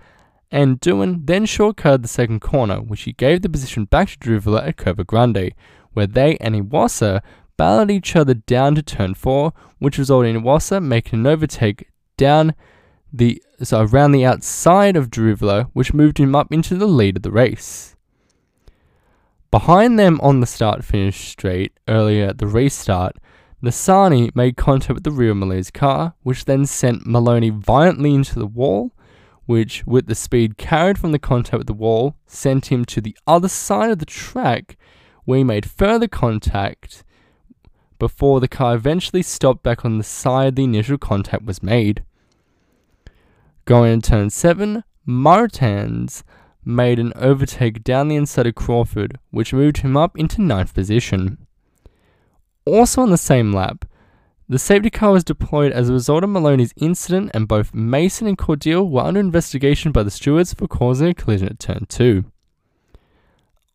and 0.50 0.80
Doohan 0.80 1.26
then 1.26 1.44
shortcutted 1.44 2.02
the 2.02 2.08
second 2.08 2.40
corner, 2.40 2.80
which 2.80 3.02
he 3.02 3.12
gave 3.12 3.42
the 3.42 3.48
position 3.48 3.84
back 3.84 4.08
to 4.10 4.18
Daruvala 4.18 4.68
at 4.68 4.76
Curva 4.76 5.06
Grande, 5.06 5.52
where 5.92 6.06
they 6.06 6.36
and 6.38 6.54
Iwasa 6.54 7.20
battled 7.56 7.90
each 7.90 8.16
other 8.16 8.34
down 8.34 8.74
to 8.76 8.82
turn 8.82 9.14
4, 9.14 9.52
which 9.78 9.98
resulted 9.98 10.34
in 10.34 10.42
Iwasa 10.42 10.82
making 10.82 11.20
an 11.20 11.26
overtake 11.26 11.88
down 12.16 12.54
the 13.12 13.42
so 13.62 13.82
around 13.82 14.12
the 14.12 14.24
outside 14.24 14.96
of 14.96 15.10
Daruvala, 15.10 15.70
which 15.72 15.94
moved 15.94 16.18
him 16.18 16.34
up 16.34 16.52
into 16.52 16.76
the 16.76 16.86
lead 16.86 17.16
of 17.16 17.22
the 17.22 17.32
race. 17.32 17.96
Behind 19.50 19.98
them 19.98 20.20
on 20.22 20.40
the 20.40 20.46
start 20.46 20.84
finish 20.84 21.28
straight 21.28 21.72
earlier 21.88 22.26
at 22.26 22.38
the 22.38 22.46
restart, 22.46 23.16
Nissany 23.62 24.34
made 24.36 24.56
contact 24.56 24.94
with 24.94 25.04
the 25.04 25.10
rear 25.10 25.30
of 25.30 25.38
Maloney's 25.38 25.70
car, 25.70 26.14
which 26.22 26.44
then 26.44 26.66
sent 26.66 27.06
Maloney 27.06 27.50
violently 27.50 28.14
into 28.14 28.38
the 28.38 28.46
wall, 28.46 28.92
which, 29.48 29.82
with 29.86 30.06
the 30.08 30.14
speed 30.14 30.58
carried 30.58 30.98
from 30.98 31.10
the 31.10 31.18
contact 31.18 31.56
with 31.56 31.66
the 31.66 31.72
wall, 31.72 32.14
sent 32.26 32.70
him 32.70 32.84
to 32.84 33.00
the 33.00 33.16
other 33.26 33.48
side 33.48 33.90
of 33.90 33.98
the 33.98 34.04
track, 34.04 34.76
where 35.24 35.38
he 35.38 35.42
made 35.42 35.64
further 35.64 36.06
contact 36.06 37.02
before 37.98 38.40
the 38.40 38.46
car 38.46 38.74
eventually 38.74 39.22
stopped 39.22 39.62
back 39.62 39.86
on 39.86 39.96
the 39.96 40.04
side 40.04 40.54
the 40.54 40.64
initial 40.64 40.98
contact 40.98 41.46
was 41.46 41.62
made. 41.62 42.02
Going 43.64 43.94
into 43.94 44.10
turn 44.10 44.28
7, 44.28 44.84
Martins 45.06 46.24
made 46.62 46.98
an 46.98 47.14
overtake 47.16 47.82
down 47.82 48.08
the 48.08 48.16
inside 48.16 48.46
of 48.46 48.54
Crawford, 48.54 49.18
which 49.30 49.54
moved 49.54 49.78
him 49.78 49.96
up 49.96 50.18
into 50.18 50.42
ninth 50.42 50.74
position. 50.74 51.46
Also 52.66 53.00
on 53.00 53.08
the 53.08 53.16
same 53.16 53.50
lap, 53.50 53.86
the 54.48 54.58
safety 54.58 54.90
car 54.90 55.12
was 55.12 55.24
deployed 55.24 55.72
as 55.72 55.88
a 55.88 55.92
result 55.92 56.24
of 56.24 56.30
Maloney's 56.30 56.72
incident, 56.76 57.30
and 57.34 57.46
both 57.46 57.74
Mason 57.74 58.26
and 58.26 58.38
Cordeel 58.38 58.88
were 58.88 59.02
under 59.02 59.20
investigation 59.20 59.92
by 59.92 60.02
the 60.02 60.10
stewards 60.10 60.54
for 60.54 60.66
causing 60.66 61.08
a 61.08 61.14
collision 61.14 61.48
at 61.48 61.58
turn 61.58 61.86
2. 61.88 62.24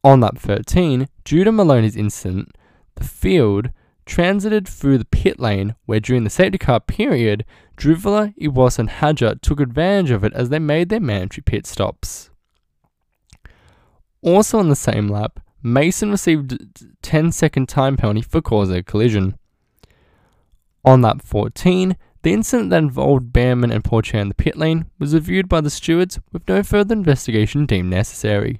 On 0.03 0.20
lap 0.20 0.38
13, 0.38 1.08
due 1.24 1.44
to 1.44 1.51
Maloney's 1.51 1.96
incident, 1.96 2.56
the 2.96 3.03
field 3.03 3.70
transited 4.06 4.68
through 4.68 4.98
the 4.98 5.06
pit 5.06 5.39
lane 5.39 5.75
where 5.86 6.00
during 6.00 6.24
the 6.24 6.30
safety 6.30 6.58
car 6.58 6.80
period, 6.80 7.46
Daruvala, 7.77 8.36
Iwas, 8.38 8.80
and 8.80 8.89
Hadjar 8.89 9.39
took 9.42 9.60
advantage 9.60 10.12
of 10.12 10.24
it 10.24 10.34
as 10.34 10.50
they 10.50 10.60
made 10.60 10.89
their 10.89 11.00
mandatory 11.00 11.44
pit 11.44 11.65
stops. 11.65 12.30
Also 14.22 14.58
on 14.58 14.70
the 14.70 14.75
same 14.75 15.08
lap, 15.08 15.39
Mason 15.62 16.12
received 16.12 16.53
a 16.53 16.58
10 17.01 17.32
second 17.32 17.70
time 17.70 17.96
penalty 17.96 18.22
for 18.22 18.42
causing 18.42 18.77
a 18.77 18.84
collision. 18.84 19.38
On 20.86 21.02
lap 21.02 21.22
14, 21.24 21.96
the 22.24 22.34
incident 22.34 22.70
that 22.70 22.78
involved 22.78 23.32
Bearman 23.32 23.72
and 23.72 23.84
Pourchaire 23.84 24.22
in 24.22 24.28
the 24.28 24.34
pit 24.34 24.58
lane 24.58 24.86
was 25.00 25.13
reviewed 25.13 25.48
by 25.48 25.62
the 25.62 25.70
stewards 25.70 26.20
with 26.32 26.48
no 26.48 26.62
further 26.62 26.94
investigation 26.94 27.66
deemed 27.66 27.90
necessary. 27.90 28.60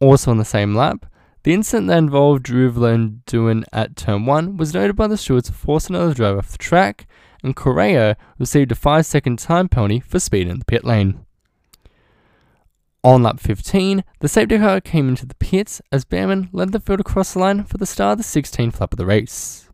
Also 0.00 0.30
on 0.30 0.38
the 0.38 0.44
same 0.44 0.74
lap, 0.74 1.06
the 1.44 1.54
incident 1.54 1.88
that 1.88 1.98
involved 1.98 2.46
Daruvala 2.46 2.94
and 2.94 3.22
Doohan 3.26 3.64
at 3.72 3.96
turn 3.96 4.26
1 4.26 4.56
was 4.56 4.74
noted 4.74 4.94
by 4.94 5.06
the 5.06 5.16
stewards 5.16 5.48
for 5.48 5.56
forcing 5.56 5.96
another 5.96 6.14
driver 6.14 6.38
off 6.38 6.52
the 6.52 6.58
track, 6.58 7.06
and 7.42 7.56
Correa 7.56 8.16
received 8.38 8.72
a 8.72 8.74
5 8.76 9.06
second 9.06 9.38
time 9.38 9.68
penalty 9.68 10.00
for 10.00 10.20
speed 10.20 10.48
in 10.48 10.58
the 10.58 10.64
pit 10.64 10.84
lane. 10.84 11.24
On 13.02 13.22
lap 13.22 13.40
15, 13.40 14.04
the 14.20 14.28
safety 14.28 14.58
car 14.58 14.80
came 14.80 15.08
into 15.08 15.26
the 15.26 15.34
pits 15.34 15.82
as 15.90 16.04
Bearman 16.04 16.48
led 16.52 16.72
the 16.72 16.78
field 16.78 17.00
across 17.00 17.32
the 17.32 17.40
line 17.40 17.64
for 17.64 17.78
the 17.78 17.86
start 17.86 18.18
of 18.20 18.24
the 18.24 18.40
16th 18.42 18.80
lap 18.80 18.92
of 18.92 18.98
the 18.98 19.06
race. 19.06 19.68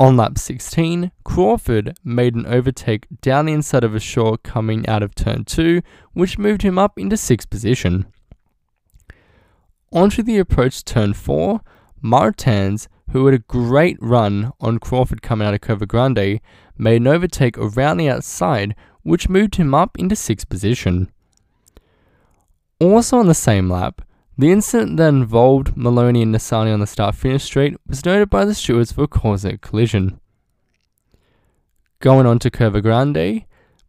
On 0.00 0.16
lap 0.16 0.38
16, 0.38 1.12
Crawford 1.22 1.96
made 2.02 2.34
an 2.34 2.46
overtake 2.46 3.06
down 3.20 3.46
the 3.46 3.52
inside 3.52 3.84
of 3.84 3.92
Verschoor 3.92 4.42
coming 4.42 4.84
out 4.88 5.04
of 5.04 5.14
turn 5.14 5.44
2, 5.44 5.82
which 6.14 6.36
moved 6.36 6.62
him 6.62 6.78
up 6.78 6.98
into 6.98 7.14
6th 7.14 7.48
position. 7.48 8.06
Onto 9.92 10.24
the 10.24 10.38
approach 10.38 10.84
turn 10.84 11.14
4, 11.14 11.60
Martins, 12.02 12.88
who 13.10 13.24
had 13.26 13.34
a 13.34 13.38
great 13.38 13.96
run 14.00 14.50
on 14.60 14.80
Crawford 14.80 15.22
coming 15.22 15.46
out 15.46 15.54
of 15.54 15.60
Curva 15.60 15.86
Grande, 15.86 16.40
made 16.76 17.00
an 17.00 17.06
overtake 17.06 17.56
around 17.56 17.98
the 17.98 18.08
outside, 18.08 18.74
which 19.04 19.28
moved 19.28 19.54
him 19.54 19.74
up 19.74 19.96
into 19.96 20.16
6th 20.16 20.48
position. 20.48 21.08
Also 22.80 23.16
on 23.16 23.28
the 23.28 23.34
same 23.34 23.70
lap, 23.70 24.02
the 24.36 24.50
incident 24.50 24.96
that 24.96 25.08
involved 25.08 25.76
Maloney 25.76 26.22
and 26.22 26.34
Nissany 26.34 26.72
on 26.72 26.80
the 26.80 26.86
start 26.86 27.14
finish 27.14 27.44
straight 27.44 27.76
was 27.86 28.04
noted 28.04 28.30
by 28.30 28.44
the 28.44 28.54
stewards 28.54 28.92
for 28.92 29.06
causing 29.06 29.54
a 29.54 29.58
collision. 29.58 30.20
Going 32.00 32.26
on 32.26 32.38
to 32.40 32.50
Curva 32.50 32.82
Grande, 32.82 33.44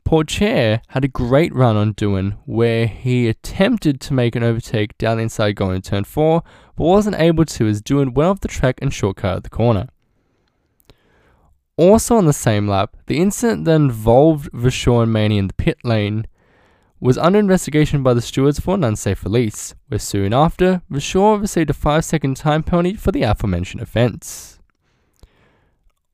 Pourchaire 0.06 0.82
had 0.90 1.04
a 1.04 1.08
great 1.08 1.54
run 1.54 1.76
on 1.76 1.96
Doohan 1.96 2.38
where 2.46 2.86
he 2.86 3.28
attempted 3.28 4.00
to 4.02 4.14
make 4.14 4.36
an 4.36 4.44
overtake 4.44 4.96
down 5.00 5.18
the 5.18 5.24
inside 5.24 5.56
going 5.56 5.82
to 5.82 5.90
turn 5.90 6.04
4, 6.04 6.44
but 6.76 6.84
wasn't 6.84 7.20
able 7.20 7.46
to 7.46 7.68
as 7.68 7.82
Doohan 7.82 8.14
went 8.14 8.30
off 8.30 8.40
the 8.40 8.48
track 8.48 8.78
and 8.82 8.92
shortcutted 8.92 9.44
the 9.44 9.50
corner. 9.50 9.90
Also 11.76 12.16
on 12.16 12.26
the 12.26 12.34
same 12.34 12.68
lap, 12.68 12.96
the 13.08 13.20
incident 13.20 13.66
that 13.66 13.76
involved 13.76 14.50
and 14.54 15.12
Maini 15.12 15.38
in 15.38 15.48
the 15.48 15.54
pit 15.54 15.80
lane 15.84 16.28
was 17.00 17.18
under 17.18 17.40
investigation 17.40 18.04
by 18.04 18.14
the 18.14 18.22
stewards 18.22 18.60
for 18.60 18.76
an 18.76 18.84
unsafe 18.84 19.24
release, 19.24 19.76
where 19.88 20.00
soon 20.00 20.34
after, 20.34 20.82
Verschoor 20.90 21.40
received 21.40 21.70
a 21.70 21.74
5 21.74 22.06
second 22.06 22.38
time 22.38 22.64
penalty 22.64 22.94
for 22.94 23.12
the 23.12 23.24
aforementioned 23.24 23.82
offence. 23.82 24.60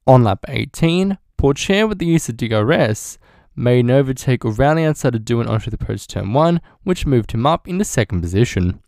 On 0.07 0.23
lap 0.23 0.43
18, 0.47 1.17
Pourchaire 1.37 1.87
with 1.87 1.99
the 1.99 2.05
use 2.05 2.27
of 2.29 2.37
DRS 2.37 3.17
made 3.55 3.85
an 3.85 3.91
overtake 3.91 4.43
around 4.43 4.77
the 4.77 4.85
outside 4.85 5.15
of 5.15 5.21
Doohan 5.21 5.47
onto 5.47 5.69
the 5.69 5.75
approach 5.75 6.07
turn 6.07 6.33
1, 6.33 6.61
which 6.83 7.05
moved 7.05 7.31
him 7.31 7.45
up 7.45 7.67
into 7.67 7.85
second 7.85 8.21
position. 8.21 8.81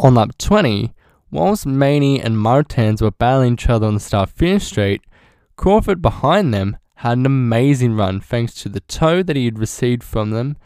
On 0.00 0.14
lap 0.14 0.36
20, 0.38 0.92
whilst 1.30 1.66
Maini 1.66 2.20
and 2.20 2.38
Martins 2.38 3.02
were 3.02 3.10
battling 3.10 3.54
each 3.54 3.68
other 3.68 3.86
on 3.86 3.94
the 3.94 4.00
start 4.00 4.30
finish 4.30 4.66
straight, 4.66 5.02
Crawford 5.56 6.00
behind 6.02 6.52
them 6.54 6.76
had 7.04 7.18
an 7.18 7.26
amazing 7.26 7.94
run 7.94 8.18
thanks 8.18 8.54
to 8.54 8.68
the 8.70 8.80
tow 8.80 9.22
that 9.22 9.36
he 9.36 9.44
had 9.44 9.58
received 9.58 10.02
from 10.02 10.30
them 10.30 10.56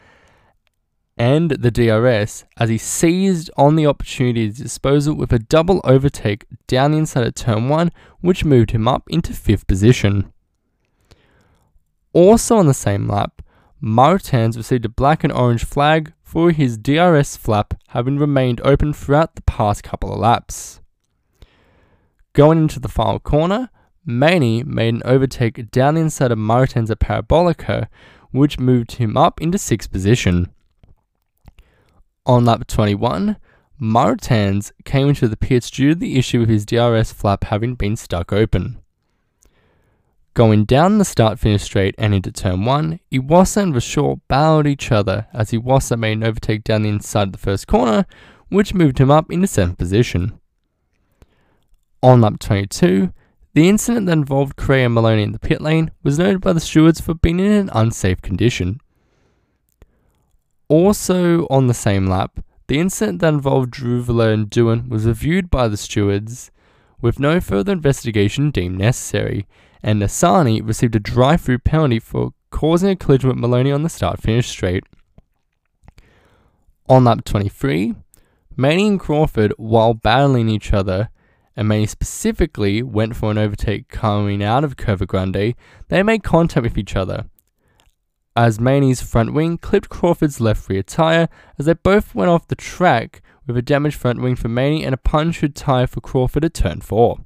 and 1.17 1.51
the 1.51 1.69
DRS 1.69 2.45
as 2.55 2.69
he 2.69 2.77
seized 2.77 3.51
on 3.57 3.75
the 3.75 3.85
opportunity 3.85 4.49
to 4.49 4.63
disposal 4.63 5.13
with 5.13 5.33
a 5.33 5.39
double 5.39 5.81
overtake 5.83 6.45
down 6.65 6.93
the 6.93 6.97
inside 6.97 7.27
of 7.27 7.35
turn 7.35 7.67
1, 7.67 7.91
which 8.21 8.45
moved 8.45 8.71
him 8.71 8.87
up 8.87 9.03
into 9.09 9.33
5th 9.33 9.67
position. 9.67 10.31
Also 12.13 12.55
on 12.55 12.67
the 12.67 12.73
same 12.73 13.05
lap, 13.05 13.41
Martins 13.81 14.55
received 14.55 14.85
a 14.85 14.89
black 14.89 15.25
and 15.25 15.33
orange 15.33 15.65
flag 15.65 16.13
for 16.23 16.51
his 16.51 16.77
DRS 16.77 17.35
flap 17.35 17.73
having 17.89 18.17
remained 18.17 18.61
open 18.63 18.93
throughout 18.93 19.35
the 19.35 19.41
past 19.41 19.83
couple 19.83 20.13
of 20.13 20.19
laps. 20.19 20.79
Going 22.31 22.59
into 22.59 22.79
the 22.79 22.87
final 22.87 23.19
corner, 23.19 23.69
Maini 24.09 24.63
made 24.63 24.95
an 24.95 25.01
overtake 25.05 25.69
down 25.69 25.93
the 25.93 26.01
inside 26.01 26.31
of 26.31 26.37
Martins 26.37 26.89
at 26.89 26.99
Parabolica, 26.99 27.87
which 28.31 28.59
moved 28.59 28.93
him 28.93 29.15
up 29.15 29.39
into 29.39 29.57
6th 29.57 29.91
position. 29.91 30.51
On 32.25 32.43
lap 32.43 32.65
21, 32.67 33.37
Martins 33.77 34.73
came 34.83 35.09
into 35.09 35.27
the 35.27 35.37
pits 35.37 35.69
due 35.69 35.89
to 35.89 35.95
the 35.95 36.17
issue 36.17 36.39
with 36.39 36.49
his 36.49 36.65
DRS 36.65 37.11
flap 37.11 37.45
having 37.45 37.75
been 37.75 37.95
stuck 37.95 38.33
open. 38.33 38.79
Going 40.33 40.65
down 40.65 40.97
the 40.97 41.05
start 41.05 41.39
finish 41.39 41.63
straight 41.63 41.95
and 41.97 42.13
into 42.13 42.31
turn 42.31 42.65
1, 42.65 42.99
Iwasa 43.11 43.63
and 43.63 43.73
Verschoor 43.73 44.21
battled 44.27 44.67
each 44.67 44.91
other 44.91 45.27
as 45.33 45.51
Iwasa 45.51 45.97
made 45.97 46.13
an 46.13 46.23
overtake 46.23 46.63
down 46.63 46.81
the 46.81 46.89
inside 46.89 47.27
of 47.29 47.31
the 47.33 47.37
first 47.37 47.67
corner, 47.67 48.05
which 48.49 48.73
moved 48.73 48.99
him 48.99 49.11
up 49.11 49.31
into 49.31 49.47
7th 49.47 49.77
position. 49.77 50.39
On 52.01 52.21
lap 52.21 52.39
22, 52.39 53.11
the 53.53 53.67
incident 53.67 54.05
that 54.05 54.13
involved 54.13 54.55
Correa 54.55 54.85
and 54.85 54.93
Maloney 54.93 55.23
in 55.23 55.31
the 55.31 55.39
pit 55.39 55.61
lane 55.61 55.91
was 56.03 56.19
noted 56.19 56.41
by 56.41 56.53
the 56.53 56.59
stewards 56.59 57.01
for 57.01 57.13
being 57.13 57.39
in 57.39 57.51
an 57.51 57.69
unsafe 57.73 58.21
condition. 58.21 58.79
Also 60.67 61.47
on 61.47 61.67
the 61.67 61.73
same 61.73 62.05
lap, 62.07 62.39
the 62.67 62.79
incident 62.79 63.19
that 63.19 63.33
involved 63.33 63.73
Daruvala 63.73 64.31
and 64.31 64.49
Doohan 64.49 64.89
was 64.89 65.07
reviewed 65.07 65.49
by 65.49 65.67
the 65.67 65.77
stewards 65.77 66.51
with 67.01 67.19
no 67.19 67.39
further 67.39 67.71
investigation 67.71 68.51
deemed 68.51 68.77
necessary, 68.77 69.47
and 69.81 69.99
Nissany 69.99 70.65
received 70.65 70.95
a 70.95 70.99
drive-through 70.99 71.59
penalty 71.59 71.99
for 71.99 72.33
causing 72.51 72.89
a 72.89 72.95
collision 72.95 73.29
with 73.29 73.39
Maloney 73.39 73.71
on 73.71 73.83
the 73.83 73.89
start-finish 73.89 74.47
straight. 74.47 74.83
On 76.87 77.03
lap 77.03 77.23
23, 77.23 77.95
Maini 78.55 78.87
and 78.87 78.99
Crawford, 78.99 79.53
while 79.57 79.93
battling 79.93 80.49
each 80.49 80.73
other, 80.73 81.09
and 81.59 81.67
Maini 81.67 81.89
specifically 81.89 82.81
went 82.81 83.17
for 83.17 83.31
an 83.31 83.37
overtake 83.37 83.89
coming 83.89 84.41
out 84.41 84.63
of 84.63 84.77
Curva 84.77 85.05
Grande, 85.05 85.55
they 85.89 86.01
made 86.01 86.23
contact 86.23 86.63
with 86.63 86.77
each 86.77 86.95
other. 86.95 87.25
As 88.33 88.59
Maini's 88.59 89.01
front 89.01 89.33
wing 89.33 89.57
clipped 89.57 89.89
Crawford's 89.89 90.39
left 90.39 90.69
rear 90.69 90.83
tyre 90.83 91.27
as 91.57 91.65
they 91.65 91.73
both 91.73 92.15
went 92.15 92.29
off 92.29 92.47
the 92.47 92.55
track 92.55 93.21
with 93.45 93.57
a 93.57 93.61
damaged 93.61 93.97
front 93.97 94.21
wing 94.21 94.37
for 94.37 94.47
Maini 94.47 94.85
and 94.85 94.93
a 94.93 94.97
punctured 94.97 95.53
tyre 95.53 95.85
for 95.85 95.99
Crawford 95.99 96.45
at 96.45 96.53
turn 96.53 96.79
4. 96.79 97.17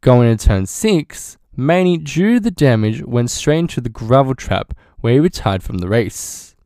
Going 0.00 0.30
into 0.30 0.46
turn 0.46 0.64
6, 0.64 1.36
Maini, 1.58 2.02
due 2.02 2.36
to 2.36 2.40
the 2.40 2.50
damage, 2.50 3.02
went 3.02 3.30
straight 3.30 3.58
into 3.58 3.82
the 3.82 3.90
gravel 3.90 4.34
trap 4.34 4.72
where 5.00 5.12
he 5.12 5.20
retired 5.20 5.62
from 5.62 5.76
the 5.76 5.90
race. 5.90 6.56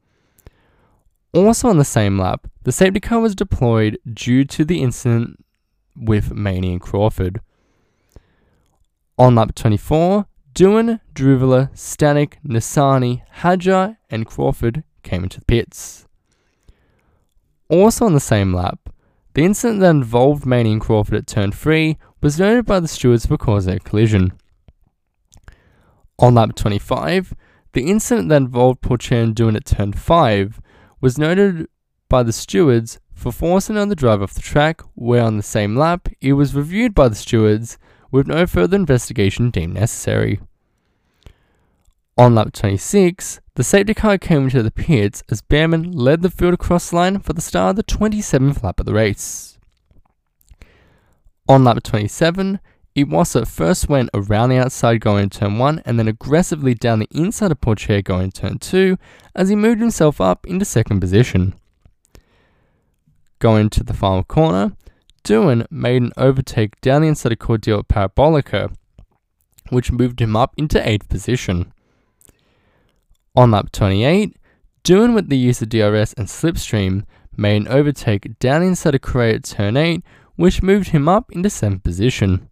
Also 1.35 1.69
on 1.69 1.79
the 1.79 1.85
same 1.85 2.17
lap, 2.17 2.47
the 2.63 2.71
safety 2.71 3.01
car 3.01 3.19
was 3.19 3.35
deployed 3.35 3.99
due 4.15 4.45
to 4.45 4.65
the 4.65 4.83
incident 4.83 5.45
with 5.97 6.31
Maini 6.31 6.73
and 6.73 6.81
Crawford. 6.81 7.41
On 9.19 9.35
lap 9.35 9.55
24, 9.55 10.27
Doohan, 10.55 11.01
Daruvala, 11.15 11.71
Stanek, 11.73 12.35
Nissany, 12.47 13.23
Hadjar, 13.37 13.97
and 14.09 14.27
Crawford 14.27 14.85
came 15.03 15.23
into 15.23 15.41
the 15.41 15.47
pits. 15.47 16.07
Also 17.69 18.05
on 18.05 18.15
the 18.15 18.21
same 18.21 18.53
lap, 18.53 18.91
the 19.35 19.45
incident 19.45 19.81
that 19.81 19.91
involved 19.91 20.45
Maini 20.45 20.73
and 20.73 20.81
Crawford 20.81 21.15
at 21.15 21.27
turn 21.27 21.53
3 21.53 21.97
was 22.21 22.39
noted 22.39 22.67
by 22.67 22.81
the 22.81 22.89
stewards 22.89 23.27
for 23.27 23.39
causing 23.39 23.75
a 23.75 23.79
collision. 23.79 24.33
On 26.19 26.35
lap 26.35 26.55
25, 26.57 27.33
the 27.73 27.89
incident 27.89 28.29
that 28.29 28.37
involved 28.37 28.85
and 28.85 29.35
Doohan 29.35 29.57
at 29.57 29.65
turn 29.65 29.93
5 29.93 30.61
was 31.01 31.17
noted 31.17 31.69
by 32.09 32.23
the 32.23 32.33
stewards 32.33 32.99
for 33.21 33.31
forcing 33.31 33.77
on 33.77 33.91
the 33.91 33.95
drive 33.95 34.23
off 34.23 34.33
the 34.33 34.41
track, 34.41 34.81
where 34.95 35.23
on 35.23 35.37
the 35.37 35.43
same 35.43 35.77
lap 35.77 36.09
it 36.23 36.33
was 36.33 36.55
reviewed 36.55 36.95
by 36.95 37.07
the 37.07 37.15
stewards 37.15 37.77
with 38.11 38.27
no 38.27 38.47
further 38.47 38.77
investigation 38.77 39.51
deemed 39.51 39.75
necessary. 39.75 40.41
On 42.17 42.35
lap 42.35 42.55
26, 42.55 43.43
the 43.57 43.63
safety 43.63 43.93
car 43.93 44.17
came 44.17 44.45
into 44.45 44.63
the 44.63 44.71
pits 44.71 45.23
as 45.29 45.43
Bearman 45.43 45.93
led 45.93 46.23
the 46.23 46.31
field 46.31 46.55
across 46.55 46.89
the 46.91 46.97
line 46.97 47.19
for 47.19 47.35
the 47.35 47.43
start 47.43 47.71
of 47.71 47.77
the 47.77 47.83
27th 47.85 48.63
lap 48.63 48.81
of 48.81 48.87
the 48.87 48.95
race. 48.95 49.59
On 51.47 51.63
lap 51.63 51.83
27, 51.83 52.59
Iwasa 52.97 53.47
first 53.47 53.91
went 53.91 54.09
around 54.15 54.49
the 54.49 54.59
outside 54.59 55.03
going 55.03 55.25
into 55.25 55.41
turn 55.41 55.59
1 55.59 55.83
and 55.85 55.99
then 55.99 56.09
aggressively 56.09 56.75
down 56.75 57.01
the 57.01 57.09
inside 57.11 57.53
of 57.53 57.61
Pourchaire 57.61 58.03
going 58.03 58.25
into 58.25 58.41
turn 58.41 58.59
2 58.59 58.97
as 59.35 59.51
he 59.51 59.57
moved 59.57 59.81
himself 59.81 60.23
up 60.23 60.47
into 60.47 60.65
second 60.65 61.01
position. 61.01 61.55
Going 63.41 63.71
to 63.71 63.83
the 63.83 63.95
final 63.95 64.23
corner, 64.23 64.77
Doohan 65.25 65.67
made 65.71 66.03
an 66.03 66.13
overtake 66.17 66.79
down 66.83 67.03
the 67.03 67.09
inside 67.09 67.33
of 67.33 67.39
Cordeel 67.39 67.83
Parabolica, 67.87 68.75
which 69.71 69.91
moved 69.91 70.21
him 70.21 70.37
up 70.37 70.55
into 70.59 70.79
8th 70.79 71.09
position. 71.09 71.73
On 73.35 73.51
lap 73.51 73.73
28, 73.73 74.37
Doohan 74.85 75.15
with 75.15 75.31
the 75.31 75.39
use 75.39 75.63
of 75.63 75.71
DRS 75.71 76.13
and 76.15 76.27
slipstream 76.27 77.05
made 77.35 77.63
an 77.63 77.69
overtake 77.69 78.39
down 78.39 78.61
the 78.61 78.67
inside 78.69 78.95
of 78.95 79.01
Correa 79.01 79.37
at 79.37 79.45
turn 79.45 79.77
8, 79.77 80.03
which 80.37 80.63
moved 80.63 80.91
him 80.91 81.09
up 81.09 81.33
into 81.33 81.49
7th 81.49 81.83
position. 81.83 82.51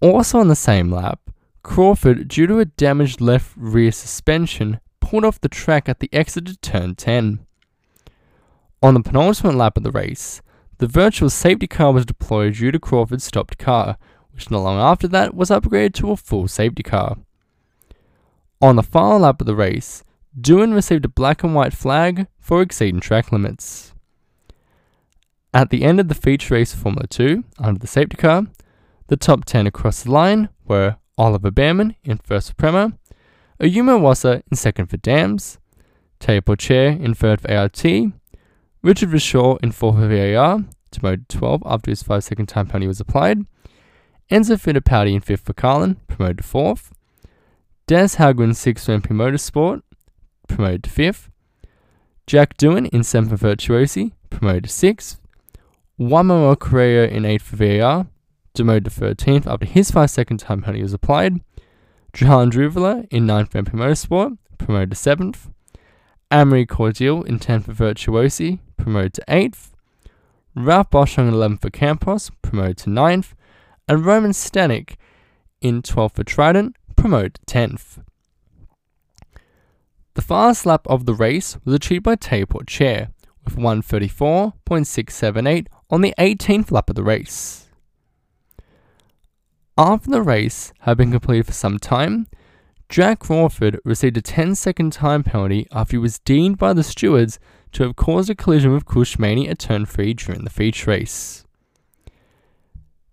Also 0.00 0.38
on 0.38 0.48
the 0.48 0.54
same 0.54 0.90
lap, 0.90 1.18
Crawford, 1.62 2.28
due 2.28 2.46
to 2.46 2.60
a 2.60 2.64
damaged 2.64 3.20
left 3.20 3.54
rear 3.56 3.90
suspension, 3.90 4.78
pulled 5.00 5.24
off 5.24 5.40
the 5.40 5.48
track 5.48 5.88
at 5.88 5.98
the 5.98 6.10
exit 6.12 6.48
of 6.48 6.60
turn 6.60 6.94
10. 6.94 7.45
On 8.86 8.94
the 8.94 9.02
penultimate 9.02 9.56
lap 9.56 9.76
of 9.76 9.82
the 9.82 9.90
race, 9.90 10.40
the 10.78 10.86
virtual 10.86 11.28
safety 11.28 11.66
car 11.66 11.90
was 11.90 12.06
deployed 12.06 12.54
due 12.54 12.70
to 12.70 12.78
Crawford's 12.78 13.24
stopped 13.24 13.58
car, 13.58 13.98
which 14.30 14.48
not 14.48 14.62
long 14.62 14.78
after 14.78 15.08
that 15.08 15.34
was 15.34 15.50
upgraded 15.50 15.94
to 15.94 16.12
a 16.12 16.16
full 16.16 16.46
safety 16.46 16.84
car. 16.84 17.16
On 18.62 18.76
the 18.76 18.84
final 18.84 19.18
lap 19.18 19.40
of 19.40 19.48
the 19.48 19.56
race, 19.56 20.04
Doohan 20.40 20.72
received 20.72 21.04
a 21.04 21.08
black 21.08 21.42
and 21.42 21.52
white 21.52 21.72
flag 21.72 22.28
for 22.38 22.62
exceeding 22.62 23.00
track 23.00 23.32
limits. 23.32 23.92
At 25.52 25.70
the 25.70 25.82
end 25.82 25.98
of 25.98 26.06
the 26.06 26.14
feature 26.14 26.54
race 26.54 26.72
of 26.72 26.78
Formula 26.78 27.08
2, 27.08 27.42
under 27.58 27.80
the 27.80 27.88
safety 27.88 28.16
car, 28.16 28.46
the 29.08 29.16
top 29.16 29.46
10 29.46 29.66
across 29.66 30.04
the 30.04 30.12
line 30.12 30.48
were 30.64 30.94
Oliver 31.18 31.50
Bearman 31.50 31.96
in 32.04 32.18
first 32.18 32.50
for 32.50 32.54
Prema, 32.54 32.92
Ayumu 33.60 33.98
Iwasa 33.98 34.44
in 34.48 34.56
second 34.56 34.86
for 34.86 34.96
Dams, 34.98 35.58
Teo 36.20 36.40
Pourchaire 36.40 37.00
in 37.00 37.14
third 37.14 37.40
for 37.40 37.50
ART, 37.50 37.84
Richard 38.86 39.10
Verschoor 39.10 39.58
in 39.64 39.72
for 39.72 39.92
VAR, 39.92 40.64
to 40.92 41.02
mode 41.02 41.28
12 41.28 41.60
after 41.66 41.90
his 41.90 42.04
5 42.04 42.22
second 42.22 42.46
time 42.46 42.68
penalty 42.68 42.86
was 42.86 43.00
applied, 43.00 43.40
Enzo 44.30 44.54
Fittipaldi 44.54 45.12
in 45.12 45.20
fifth 45.20 45.44
for 45.44 45.54
Carlin, 45.54 45.96
promoted 46.06 46.38
to 46.38 46.44
fourth, 46.44 46.92
Des 47.88 48.10
Hauger 48.16 48.44
in 48.44 48.54
sixth 48.54 48.86
for 48.86 48.96
MP 48.96 49.08
Motorsport, 49.08 49.82
promoted 50.46 50.84
to 50.84 50.90
fifth, 50.90 51.28
Jack 52.28 52.56
Doohan 52.58 52.88
in 52.90 53.02
seventh 53.02 53.36
for 53.36 53.48
Virtuosi, 53.48 54.12
promoted 54.30 54.62
to 54.62 54.70
sixth, 54.70 55.20
Juan 55.96 56.28
Manuel 56.28 56.54
Correa 56.54 57.08
in 57.08 57.24
8th 57.24 57.42
for 57.42 57.56
VAR, 57.56 58.06
demoted 58.54 58.84
to 58.84 58.90
13th 58.90 59.48
after 59.48 59.66
his 59.66 59.90
5 59.90 60.08
second 60.08 60.38
time 60.38 60.62
penalty 60.62 60.84
was 60.84 60.92
applied. 60.92 61.40
Johan 62.14 62.52
Daruvala 62.52 63.08
in 63.10 63.26
9th 63.26 63.50
for 63.50 63.62
MP 63.62 63.72
Motorsport, 63.72 64.38
promoted 64.58 64.92
to 64.92 64.96
7th. 64.96 65.50
Amaury 66.30 66.66
Cordeel 66.66 67.26
in 67.26 67.40
10th 67.40 67.64
for 67.64 67.72
Virtuosi, 67.72 68.60
promoted 68.76 69.14
to 69.14 69.24
8th. 69.28 69.70
Ralph 70.54 70.90
Bosch 70.90 71.18
in 71.18 71.30
11th 71.30 71.62
for 71.62 71.70
Campos, 71.70 72.30
promoted 72.42 72.76
to 72.78 72.90
9th. 72.90 73.32
And 73.88 74.04
Roman 74.04 74.32
Stanek 74.32 74.96
in 75.60 75.82
12th 75.82 76.16
for 76.16 76.24
Trident, 76.24 76.74
promoted 76.96 77.34
to 77.34 77.54
10th. 77.54 78.02
The 80.14 80.22
fastest 80.22 80.66
lap 80.66 80.86
of 80.86 81.04
the 81.04 81.14
race 81.14 81.58
was 81.64 81.74
achieved 81.74 82.04
by 82.04 82.16
Teo 82.16 82.46
Pourchaire 82.46 83.10
with 83.44 83.56
134.678 83.56 85.66
on 85.90 86.00
the 86.00 86.14
18th 86.18 86.70
lap 86.70 86.88
of 86.88 86.96
the 86.96 87.02
race. 87.02 87.66
After 89.78 90.10
the 90.10 90.22
race 90.22 90.72
had 90.80 90.96
been 90.96 91.10
completed 91.10 91.44
for 91.44 91.52
some 91.52 91.78
time, 91.78 92.28
Jak 92.88 93.18
Crawford 93.18 93.78
received 93.84 94.16
a 94.16 94.22
10 94.22 94.54
second 94.54 94.92
time 94.92 95.22
penalty 95.22 95.66
after 95.70 95.92
he 95.92 95.98
was 95.98 96.18
deemed 96.20 96.56
by 96.56 96.72
the 96.72 96.82
stewards 96.82 97.38
to 97.76 97.82
have 97.82 97.94
caused 97.94 98.30
a 98.30 98.34
collision 98.34 98.72
with 98.72 98.86
Kush 98.86 99.18
Maini 99.18 99.50
at 99.50 99.58
turn 99.58 99.84
3 99.84 100.14
during 100.14 100.44
the 100.44 100.50
feature 100.50 100.90
race. 100.90 101.44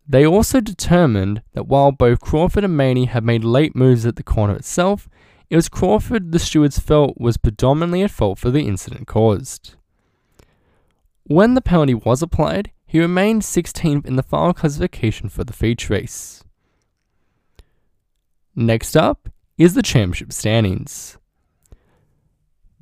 They 0.08 0.26
also 0.26 0.62
determined 0.62 1.42
that 1.54 1.68
while 1.68 1.92
both 1.92 2.22
Crawford 2.22 2.64
and 2.64 2.78
Maini 2.78 3.08
had 3.08 3.26
made 3.26 3.44
late 3.44 3.76
moves 3.76 4.06
at 4.06 4.16
the 4.16 4.24
corner 4.24 4.56
itself, 4.56 5.10
it 5.50 5.58
was 5.58 5.68
Crawford 5.68 6.32
the 6.32 6.40
stewards 6.40 6.80
felt 6.80 7.20
was 7.20 7.36
predominantly 7.36 8.04
at 8.04 8.12
fault 8.12 8.40
for 8.40 8.52
the 8.52 8.66
incident 8.66 9.06
caused. 9.06 9.76
When 11.24 11.56
the 11.56 11.62
penalty 11.62 11.94
was 11.94 12.22
applied, 12.22 12.72
he 12.86 13.02
remained 13.02 13.42
16th 13.42 14.06
in 14.06 14.16
the 14.16 14.24
final 14.24 14.54
classification 14.54 15.28
for 15.28 15.44
the 15.44 15.54
feature 15.54 15.94
race. 15.94 16.42
Next 18.56 18.96
up 18.96 19.28
is 19.58 19.74
the 19.74 19.84
championship 19.84 20.32
standings. 20.32 21.18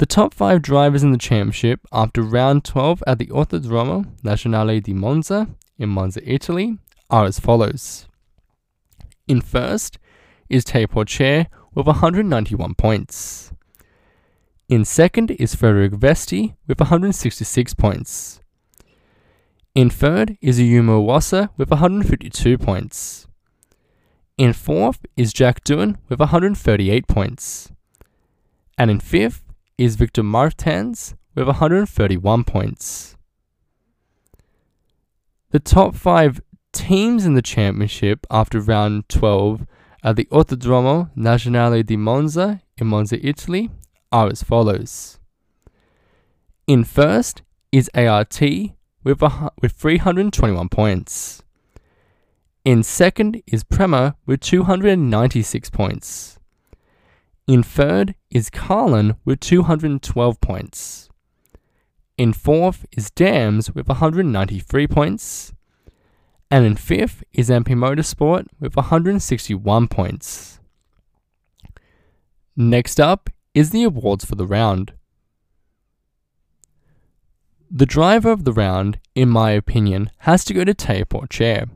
The 0.01 0.07
top 0.07 0.33
five 0.33 0.63
drivers 0.63 1.03
in 1.03 1.11
the 1.11 1.17
championship 1.19 1.81
after 1.91 2.23
round 2.23 2.65
12 2.65 3.03
at 3.05 3.19
the 3.19 3.27
Autodromo 3.27 4.07
Nazionale 4.23 4.81
di 4.81 4.93
Monza 4.93 5.47
in 5.77 5.89
Monza, 5.89 6.19
Italy, 6.27 6.79
are 7.11 7.25
as 7.25 7.39
follows. 7.39 8.07
In 9.27 9.41
first 9.41 9.99
is 10.49 10.63
Teo 10.63 10.87
Pourchaire 10.87 11.45
with 11.75 11.85
191 11.85 12.73
points. 12.73 13.53
In 14.67 14.85
second 14.85 15.29
is 15.29 15.53
Frederik 15.53 15.91
Vesti 15.91 16.55
with 16.65 16.79
166 16.79 17.75
points. 17.75 18.41
In 19.75 19.91
third 19.91 20.35
is 20.41 20.57
Ayumu 20.57 21.05
Iwasa 21.05 21.49
with 21.57 21.69
152 21.69 22.57
points. 22.57 23.27
In 24.39 24.53
fourth 24.53 25.05
is 25.15 25.31
Jack 25.31 25.63
Doohan 25.63 25.97
with 26.09 26.19
138 26.19 27.07
points. 27.07 27.71
And 28.79 28.89
in 28.89 28.99
fifth 28.99 29.43
is 29.81 29.95
Victor 29.95 30.21
Martins 30.21 31.15
with 31.33 31.47
131 31.47 32.43
points. 32.43 33.17
The 35.49 35.59
top 35.59 35.95
five 35.95 36.39
teams 36.71 37.25
in 37.25 37.33
the 37.33 37.41
championship 37.41 38.27
after 38.29 38.59
round 38.61 39.09
12 39.09 39.65
at 40.03 40.17
the 40.17 40.25
Autodromo 40.25 41.09
Nazionale 41.17 41.83
di 41.83 41.97
Monza 41.97 42.61
in 42.77 42.85
Monza, 42.85 43.17
Italy 43.27 43.71
are 44.11 44.27
as 44.27 44.43
follows. 44.43 45.19
In 46.67 46.83
first 46.83 47.41
is 47.71 47.89
ART 47.95 48.39
with, 49.03 49.23
a, 49.23 49.49
with 49.63 49.71
321 49.71 50.69
points. 50.69 51.41
In 52.63 52.83
second 52.83 53.41
is 53.47 53.63
Prema 53.63 54.15
with 54.27 54.41
296 54.41 55.71
points. 55.71 56.37
In 57.51 57.63
third 57.63 58.15
is 58.29 58.49
Carlin 58.49 59.17
with 59.25 59.41
212 59.41 60.39
points. 60.39 61.09
In 62.17 62.31
fourth 62.31 62.85
is 62.93 63.11
Dams 63.11 63.75
with 63.75 63.89
193 63.89 64.87
points. 64.87 65.51
And 66.49 66.65
in 66.65 66.77
fifth 66.77 67.25
is 67.33 67.49
MP 67.49 67.73
Motorsport 67.73 68.45
with 68.61 68.77
161 68.77 69.89
points. 69.89 70.61
Next 72.55 73.01
up 73.01 73.29
is 73.53 73.71
the 73.71 73.83
awards 73.83 74.23
for 74.23 74.35
the 74.35 74.47
round. 74.47 74.93
The 77.69 77.85
driver 77.85 78.31
of 78.31 78.45
the 78.45 78.53
round, 78.53 78.97
in 79.13 79.27
my 79.27 79.51
opinion, 79.51 80.09
has 80.19 80.45
to 80.45 80.53
go 80.53 80.63
to 80.63 80.73
Teo 80.73 81.03
Pourchaire. 81.03 81.67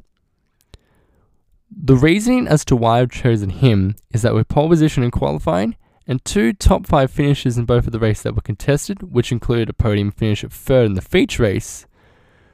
The 1.71 1.95
reasoning 1.95 2.47
as 2.47 2.63
to 2.65 2.75
why 2.75 2.99
I've 3.01 3.11
chosen 3.11 3.49
him 3.49 3.95
is 4.11 4.21
that 4.21 4.33
with 4.33 4.47
pole 4.47 4.69
position 4.69 5.03
in 5.03 5.11
qualifying 5.11 5.75
and 6.07 6.23
two 6.23 6.53
top 6.53 6.85
five 6.85 7.09
finishes 7.09 7.57
in 7.57 7.65
both 7.65 7.87
of 7.87 7.91
the 7.91 7.99
races 7.99 8.23
that 8.23 8.35
were 8.35 8.41
contested, 8.41 9.01
which 9.11 9.31
included 9.31 9.69
a 9.69 9.73
podium 9.73 10.11
finish 10.11 10.43
at 10.43 10.51
third 10.51 10.85
in 10.85 10.93
the 10.93 11.01
feature 11.01 11.43
race, 11.43 11.85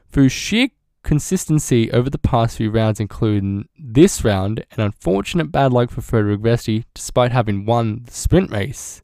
through 0.09 0.29
sheer 0.29 0.69
consistency 1.03 1.91
over 1.91 2.09
the 2.09 2.17
past 2.17 2.57
few 2.57 2.69
rounds, 2.69 2.99
including 2.99 3.67
this 3.77 4.23
round, 4.23 4.65
and 4.71 4.79
unfortunate 4.79 5.51
bad 5.51 5.73
luck 5.73 5.89
for 5.89 6.01
Frederik 6.01 6.39
Vesti, 6.39 6.85
despite 6.93 7.31
having 7.31 7.65
won 7.65 8.03
the 8.05 8.11
sprint 8.11 8.51
race 8.51 9.01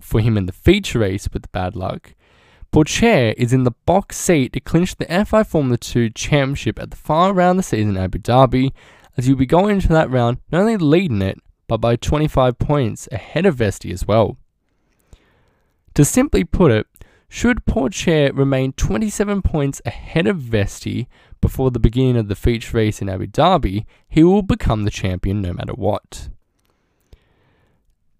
for 0.00 0.20
him 0.20 0.36
in 0.36 0.46
the 0.46 0.52
feature 0.52 1.00
race 1.00 1.28
with 1.32 1.42
the 1.42 1.48
bad 1.48 1.74
luck, 1.76 2.14
Pourchaire 2.72 3.34
is 3.36 3.52
in 3.52 3.64
the 3.64 3.72
box 3.84 4.16
seat 4.16 4.52
to 4.52 4.60
clinch 4.60 4.94
the 4.94 5.06
F1 5.06 5.46
Formula 5.46 5.76
2 5.76 6.10
championship 6.10 6.78
at 6.78 6.90
the 6.90 6.96
final 6.96 7.34
round 7.34 7.58
of 7.58 7.64
the 7.64 7.68
season 7.68 7.96
in 7.96 7.96
Abu 7.96 8.18
Dhabi, 8.18 8.72
as 9.16 9.26
you'll 9.26 9.36
be 9.36 9.46
going 9.46 9.74
into 9.74 9.88
that 9.88 10.08
round 10.08 10.38
not 10.52 10.60
only 10.60 10.76
leading 10.76 11.20
it, 11.20 11.38
but 11.66 11.78
by 11.78 11.96
25 11.96 12.58
points 12.58 13.08
ahead 13.10 13.44
of 13.44 13.56
Vesti 13.56 13.92
as 13.92 14.06
well. 14.06 14.36
To 15.94 16.04
simply 16.04 16.44
put 16.44 16.70
it, 16.70 16.86
should 17.28 17.64
Pourchaire 17.64 18.36
remain 18.36 18.72
27 18.72 19.42
points 19.42 19.82
ahead 19.84 20.28
of 20.28 20.38
Vesti 20.38 21.06
before 21.40 21.72
the 21.72 21.80
beginning 21.80 22.16
of 22.16 22.28
the 22.28 22.36
feature 22.36 22.76
race 22.76 23.02
in 23.02 23.08
Abu 23.08 23.26
Dhabi, 23.26 23.84
he 24.08 24.22
will 24.22 24.42
become 24.42 24.84
the 24.84 24.90
champion 24.90 25.40
no 25.40 25.52
matter 25.52 25.72
what. 25.72 26.28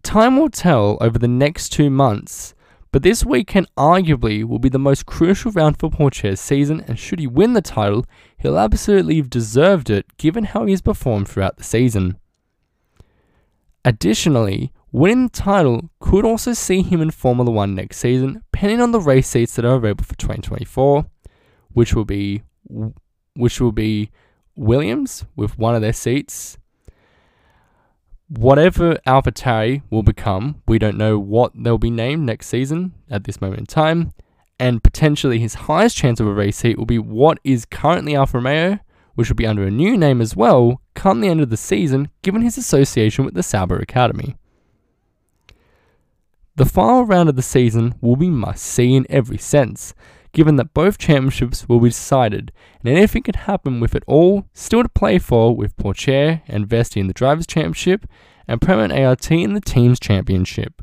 Time 0.02 0.36
will 0.36 0.48
tell 0.48 0.98
over 1.00 1.18
the 1.18 1.28
next 1.28 1.68
two 1.68 1.90
months 1.90 2.54
but 2.92 3.02
this 3.02 3.24
weekend 3.24 3.68
arguably 3.76 4.44
will 4.44 4.58
be 4.58 4.68
the 4.68 4.78
most 4.78 5.06
crucial 5.06 5.52
round 5.52 5.78
for 5.78 5.90
Pourchaire's 5.90 6.40
season, 6.40 6.84
and 6.86 6.98
should 6.98 7.20
he 7.20 7.26
win 7.26 7.52
the 7.52 7.62
title, 7.62 8.04
he'll 8.38 8.58
absolutely 8.58 9.16
have 9.16 9.30
deserved 9.30 9.90
it 9.90 10.16
given 10.16 10.44
how 10.44 10.64
he 10.64 10.72
has 10.72 10.82
performed 10.82 11.28
throughout 11.28 11.56
the 11.56 11.64
season. 11.64 12.16
Additionally, 13.84 14.72
winning 14.92 15.24
the 15.24 15.30
title 15.30 15.88
could 16.00 16.24
also 16.24 16.52
see 16.52 16.82
him 16.82 17.00
in 17.00 17.10
Formula 17.10 17.50
One 17.50 17.74
next 17.74 17.98
season, 17.98 18.42
depending 18.52 18.80
on 18.80 18.90
the 18.90 19.00
race 19.00 19.28
seats 19.28 19.54
that 19.54 19.64
are 19.64 19.76
available 19.76 20.04
for 20.04 20.16
2024, 20.16 21.06
which 21.72 21.94
will 21.94 22.04
be 22.04 22.42
which 23.34 23.60
will 23.60 23.72
be 23.72 24.10
Williams 24.56 25.24
with 25.36 25.56
one 25.58 25.74
of 25.74 25.80
their 25.80 25.92
seats, 25.92 26.58
whatever 28.30 28.94
AlphaTauri 29.06 29.82
will 29.90 30.02
become, 30.02 30.62
we 30.66 30.78
don't 30.78 30.96
know 30.96 31.18
what 31.18 31.52
they'll 31.54 31.78
be 31.78 31.90
named 31.90 32.24
next 32.24 32.46
season 32.46 32.92
at 33.10 33.24
this 33.24 33.40
moment 33.40 33.60
in 33.60 33.66
time. 33.66 34.12
And 34.58 34.82
potentially 34.82 35.38
his 35.38 35.54
highest 35.54 35.96
chance 35.96 36.20
of 36.20 36.26
a 36.26 36.32
race 36.32 36.58
seat 36.58 36.78
will 36.78 36.86
be 36.86 36.98
what 36.98 37.38
is 37.44 37.64
currently 37.64 38.14
Alfa 38.14 38.38
Romeo, 38.38 38.78
which 39.14 39.28
will 39.28 39.36
be 39.36 39.46
under 39.46 39.64
a 39.64 39.70
new 39.70 39.96
name 39.96 40.20
as 40.20 40.36
well 40.36 40.80
come 40.94 41.20
the 41.20 41.28
end 41.28 41.40
of 41.40 41.50
the 41.50 41.56
season, 41.56 42.10
given 42.22 42.42
his 42.42 42.58
association 42.58 43.24
with 43.24 43.34
the 43.34 43.42
Sauber 43.42 43.78
Academy. 43.78 44.36
The 46.56 46.66
final 46.66 47.06
round 47.06 47.30
of 47.30 47.36
the 47.36 47.42
season 47.42 47.94
will 48.02 48.16
be 48.16 48.28
must 48.28 48.62
see 48.62 48.94
in 48.94 49.06
every 49.08 49.38
sense, 49.38 49.94
given 50.32 50.56
that 50.56 50.74
both 50.74 50.98
championships 50.98 51.68
will 51.68 51.80
be 51.80 51.88
decided, 51.88 52.52
and 52.80 52.88
anything 52.88 53.22
can 53.22 53.34
happen 53.34 53.80
with 53.80 53.94
it 53.94 54.04
all 54.06 54.46
still 54.54 54.82
to 54.82 54.88
play 54.88 55.18
for 55.18 55.54
with 55.54 55.76
Pourchaire 55.76 56.42
and 56.46 56.68
Vesti 56.68 56.98
in 56.98 57.06
the 57.06 57.12
Drivers' 57.12 57.46
Championship 57.46 58.06
and 58.46 58.60
Prema 58.60 58.94
ART 58.94 59.30
in 59.30 59.54
the 59.54 59.60
Teams' 59.60 60.00
Championship. 60.00 60.82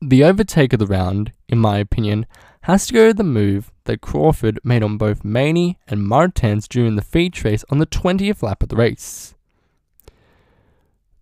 The 0.00 0.24
overtake 0.24 0.72
of 0.72 0.78
the 0.78 0.86
round, 0.86 1.32
in 1.48 1.58
my 1.58 1.78
opinion, 1.78 2.26
has 2.62 2.86
to 2.86 2.94
go 2.94 3.08
to 3.08 3.14
the 3.14 3.24
move 3.24 3.72
that 3.84 4.00
Crawford 4.00 4.58
made 4.62 4.82
on 4.82 4.98
both 4.98 5.22
Maini 5.22 5.76
and 5.88 6.06
Martins 6.06 6.68
during 6.68 6.96
the 6.96 7.02
feed 7.02 7.42
race 7.44 7.64
on 7.70 7.78
the 7.78 7.86
20th 7.86 8.42
lap 8.42 8.62
of 8.62 8.68
the 8.68 8.76
race. 8.76 9.34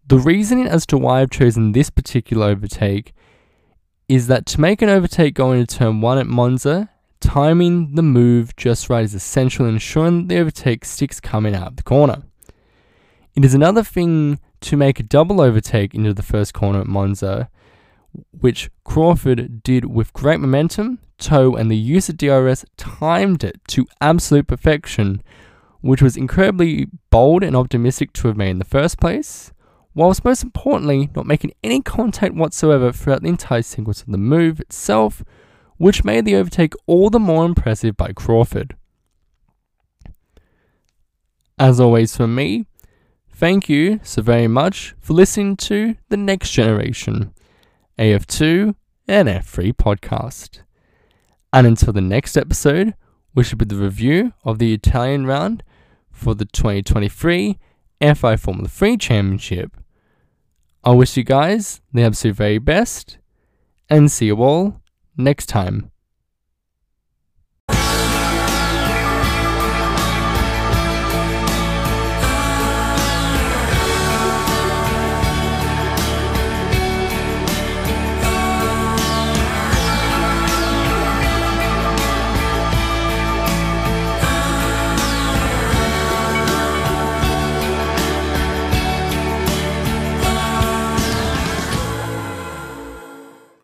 The 0.07 0.19
reasoning 0.19 0.67
as 0.67 0.87
to 0.87 0.99
why 0.99 1.21
I've 1.21 1.31
chosen 1.31 1.73
this 1.73 1.89
particular 1.89 2.47
overtake 2.49 3.15
is 4.09 4.27
that 4.27 4.47
to 4.47 4.61
make 4.61 4.83
an 4.83 4.89
overtake 4.89 5.35
going 5.35 5.61
into 5.61 5.77
turn 5.77 6.01
1 6.01 6.19
at 6.19 6.27
Monza, 6.27 6.91
timing 7.21 7.95
the 7.95 8.03
move 8.03 8.55
just 8.57 8.91
right 8.91 9.05
is 9.05 9.15
essential 9.15 9.67
in 9.67 9.75
ensuring 9.75 10.23
that 10.23 10.35
the 10.35 10.41
overtake 10.41 10.85
sticks 10.85 11.21
coming 11.21 11.55
out 11.55 11.69
of 11.69 11.77
the 11.77 11.83
corner. 11.83 12.23
It 13.35 13.45
is 13.45 13.55
another 13.55 13.83
thing 13.83 14.39
to 14.61 14.77
make 14.77 15.01
a 15.01 15.05
double 15.05 15.41
overtake 15.41 15.95
into 15.95 16.15
the 16.15 16.23
first 16.23 16.55
corner 16.55 16.81
at 16.81 16.87
Monza, 16.87 17.49
which 18.31 18.71
Crawford 18.85 19.63
did 19.63 19.87
with 19.87 20.13
great 20.13 20.39
momentum, 20.39 20.99
tow, 21.19 21.55
and 21.55 21.71
the 21.71 21.77
use 21.77 22.09
of 22.09 22.17
DRS 22.17 22.65
timed 22.77 23.43
it 23.43 23.61
to 23.69 23.87
absolute 24.01 24.47
perfection, 24.47 25.23
which 25.81 26.03
was 26.03 26.17
incredibly 26.17 26.87
bold 27.11 27.43
and 27.43 27.57
optimistic 27.57 28.13
to 28.13 28.29
have 28.29 28.37
made 28.37 28.51
in 28.51 28.59
the 28.59 28.65
first 28.65 29.01
place 29.01 29.53
whilst 29.95 30.25
most 30.25 30.43
importantly 30.43 31.11
not 31.15 31.27
making 31.27 31.53
any 31.63 31.81
contact 31.81 32.35
whatsoever 32.35 32.93
throughout 32.93 33.23
the 33.23 33.29
entire 33.29 33.63
sequence 33.63 34.03
of 34.03 34.09
the 34.09 34.19
move 34.19 34.61
itself, 34.61 35.23
which 35.77 36.05
made 36.05 36.25
the 36.25 36.37
overtake 36.37 36.75
all 36.87 37.11
the 37.11 37.21
more 37.21 37.45
impressive 37.45 37.97
by 37.97 38.13
Crawford. 38.13 38.77
As 41.59 41.79
always 41.79 42.17
for 42.17 42.27
me, 42.27 42.67
thank 43.33 43.69
you 43.69 44.01
so 44.03 44.23
very 44.23 44.49
much 44.49 44.95
for 45.01 45.13
listening 45.13 45.57
to 45.57 45.97
the 46.09 46.17
Next 46.17 46.51
Generation 46.51 47.33
AF2 47.99 48.75
and 49.07 49.29
F3 49.29 49.73
podcast. 49.75 50.61
And 51.53 51.67
until 51.67 51.93
the 51.93 52.01
next 52.01 52.37
episode, 52.37 52.95
which 53.33 53.51
will 53.51 53.59
be 53.59 53.65
the 53.65 53.77
review 53.77 54.33
of 54.45 54.59
the 54.59 54.73
Italian 54.73 55.27
round 55.27 55.63
for 56.11 56.35
the 56.35 56.45
2023 56.45 57.59
FI 58.01 58.37
Formula 58.37 58.69
3 58.69 58.97
Championship. 58.97 59.77
I 60.87 60.91
wish 60.91 61.17
you 61.17 61.25
guys 61.25 61.81
the 61.95 62.03
absolute 62.03 62.37
very 62.37 62.59
best 62.59 63.17
and 63.89 64.13
see 64.13 64.27
you 64.27 64.37
all 64.37 64.83
next 65.17 65.47
time. 65.47 65.91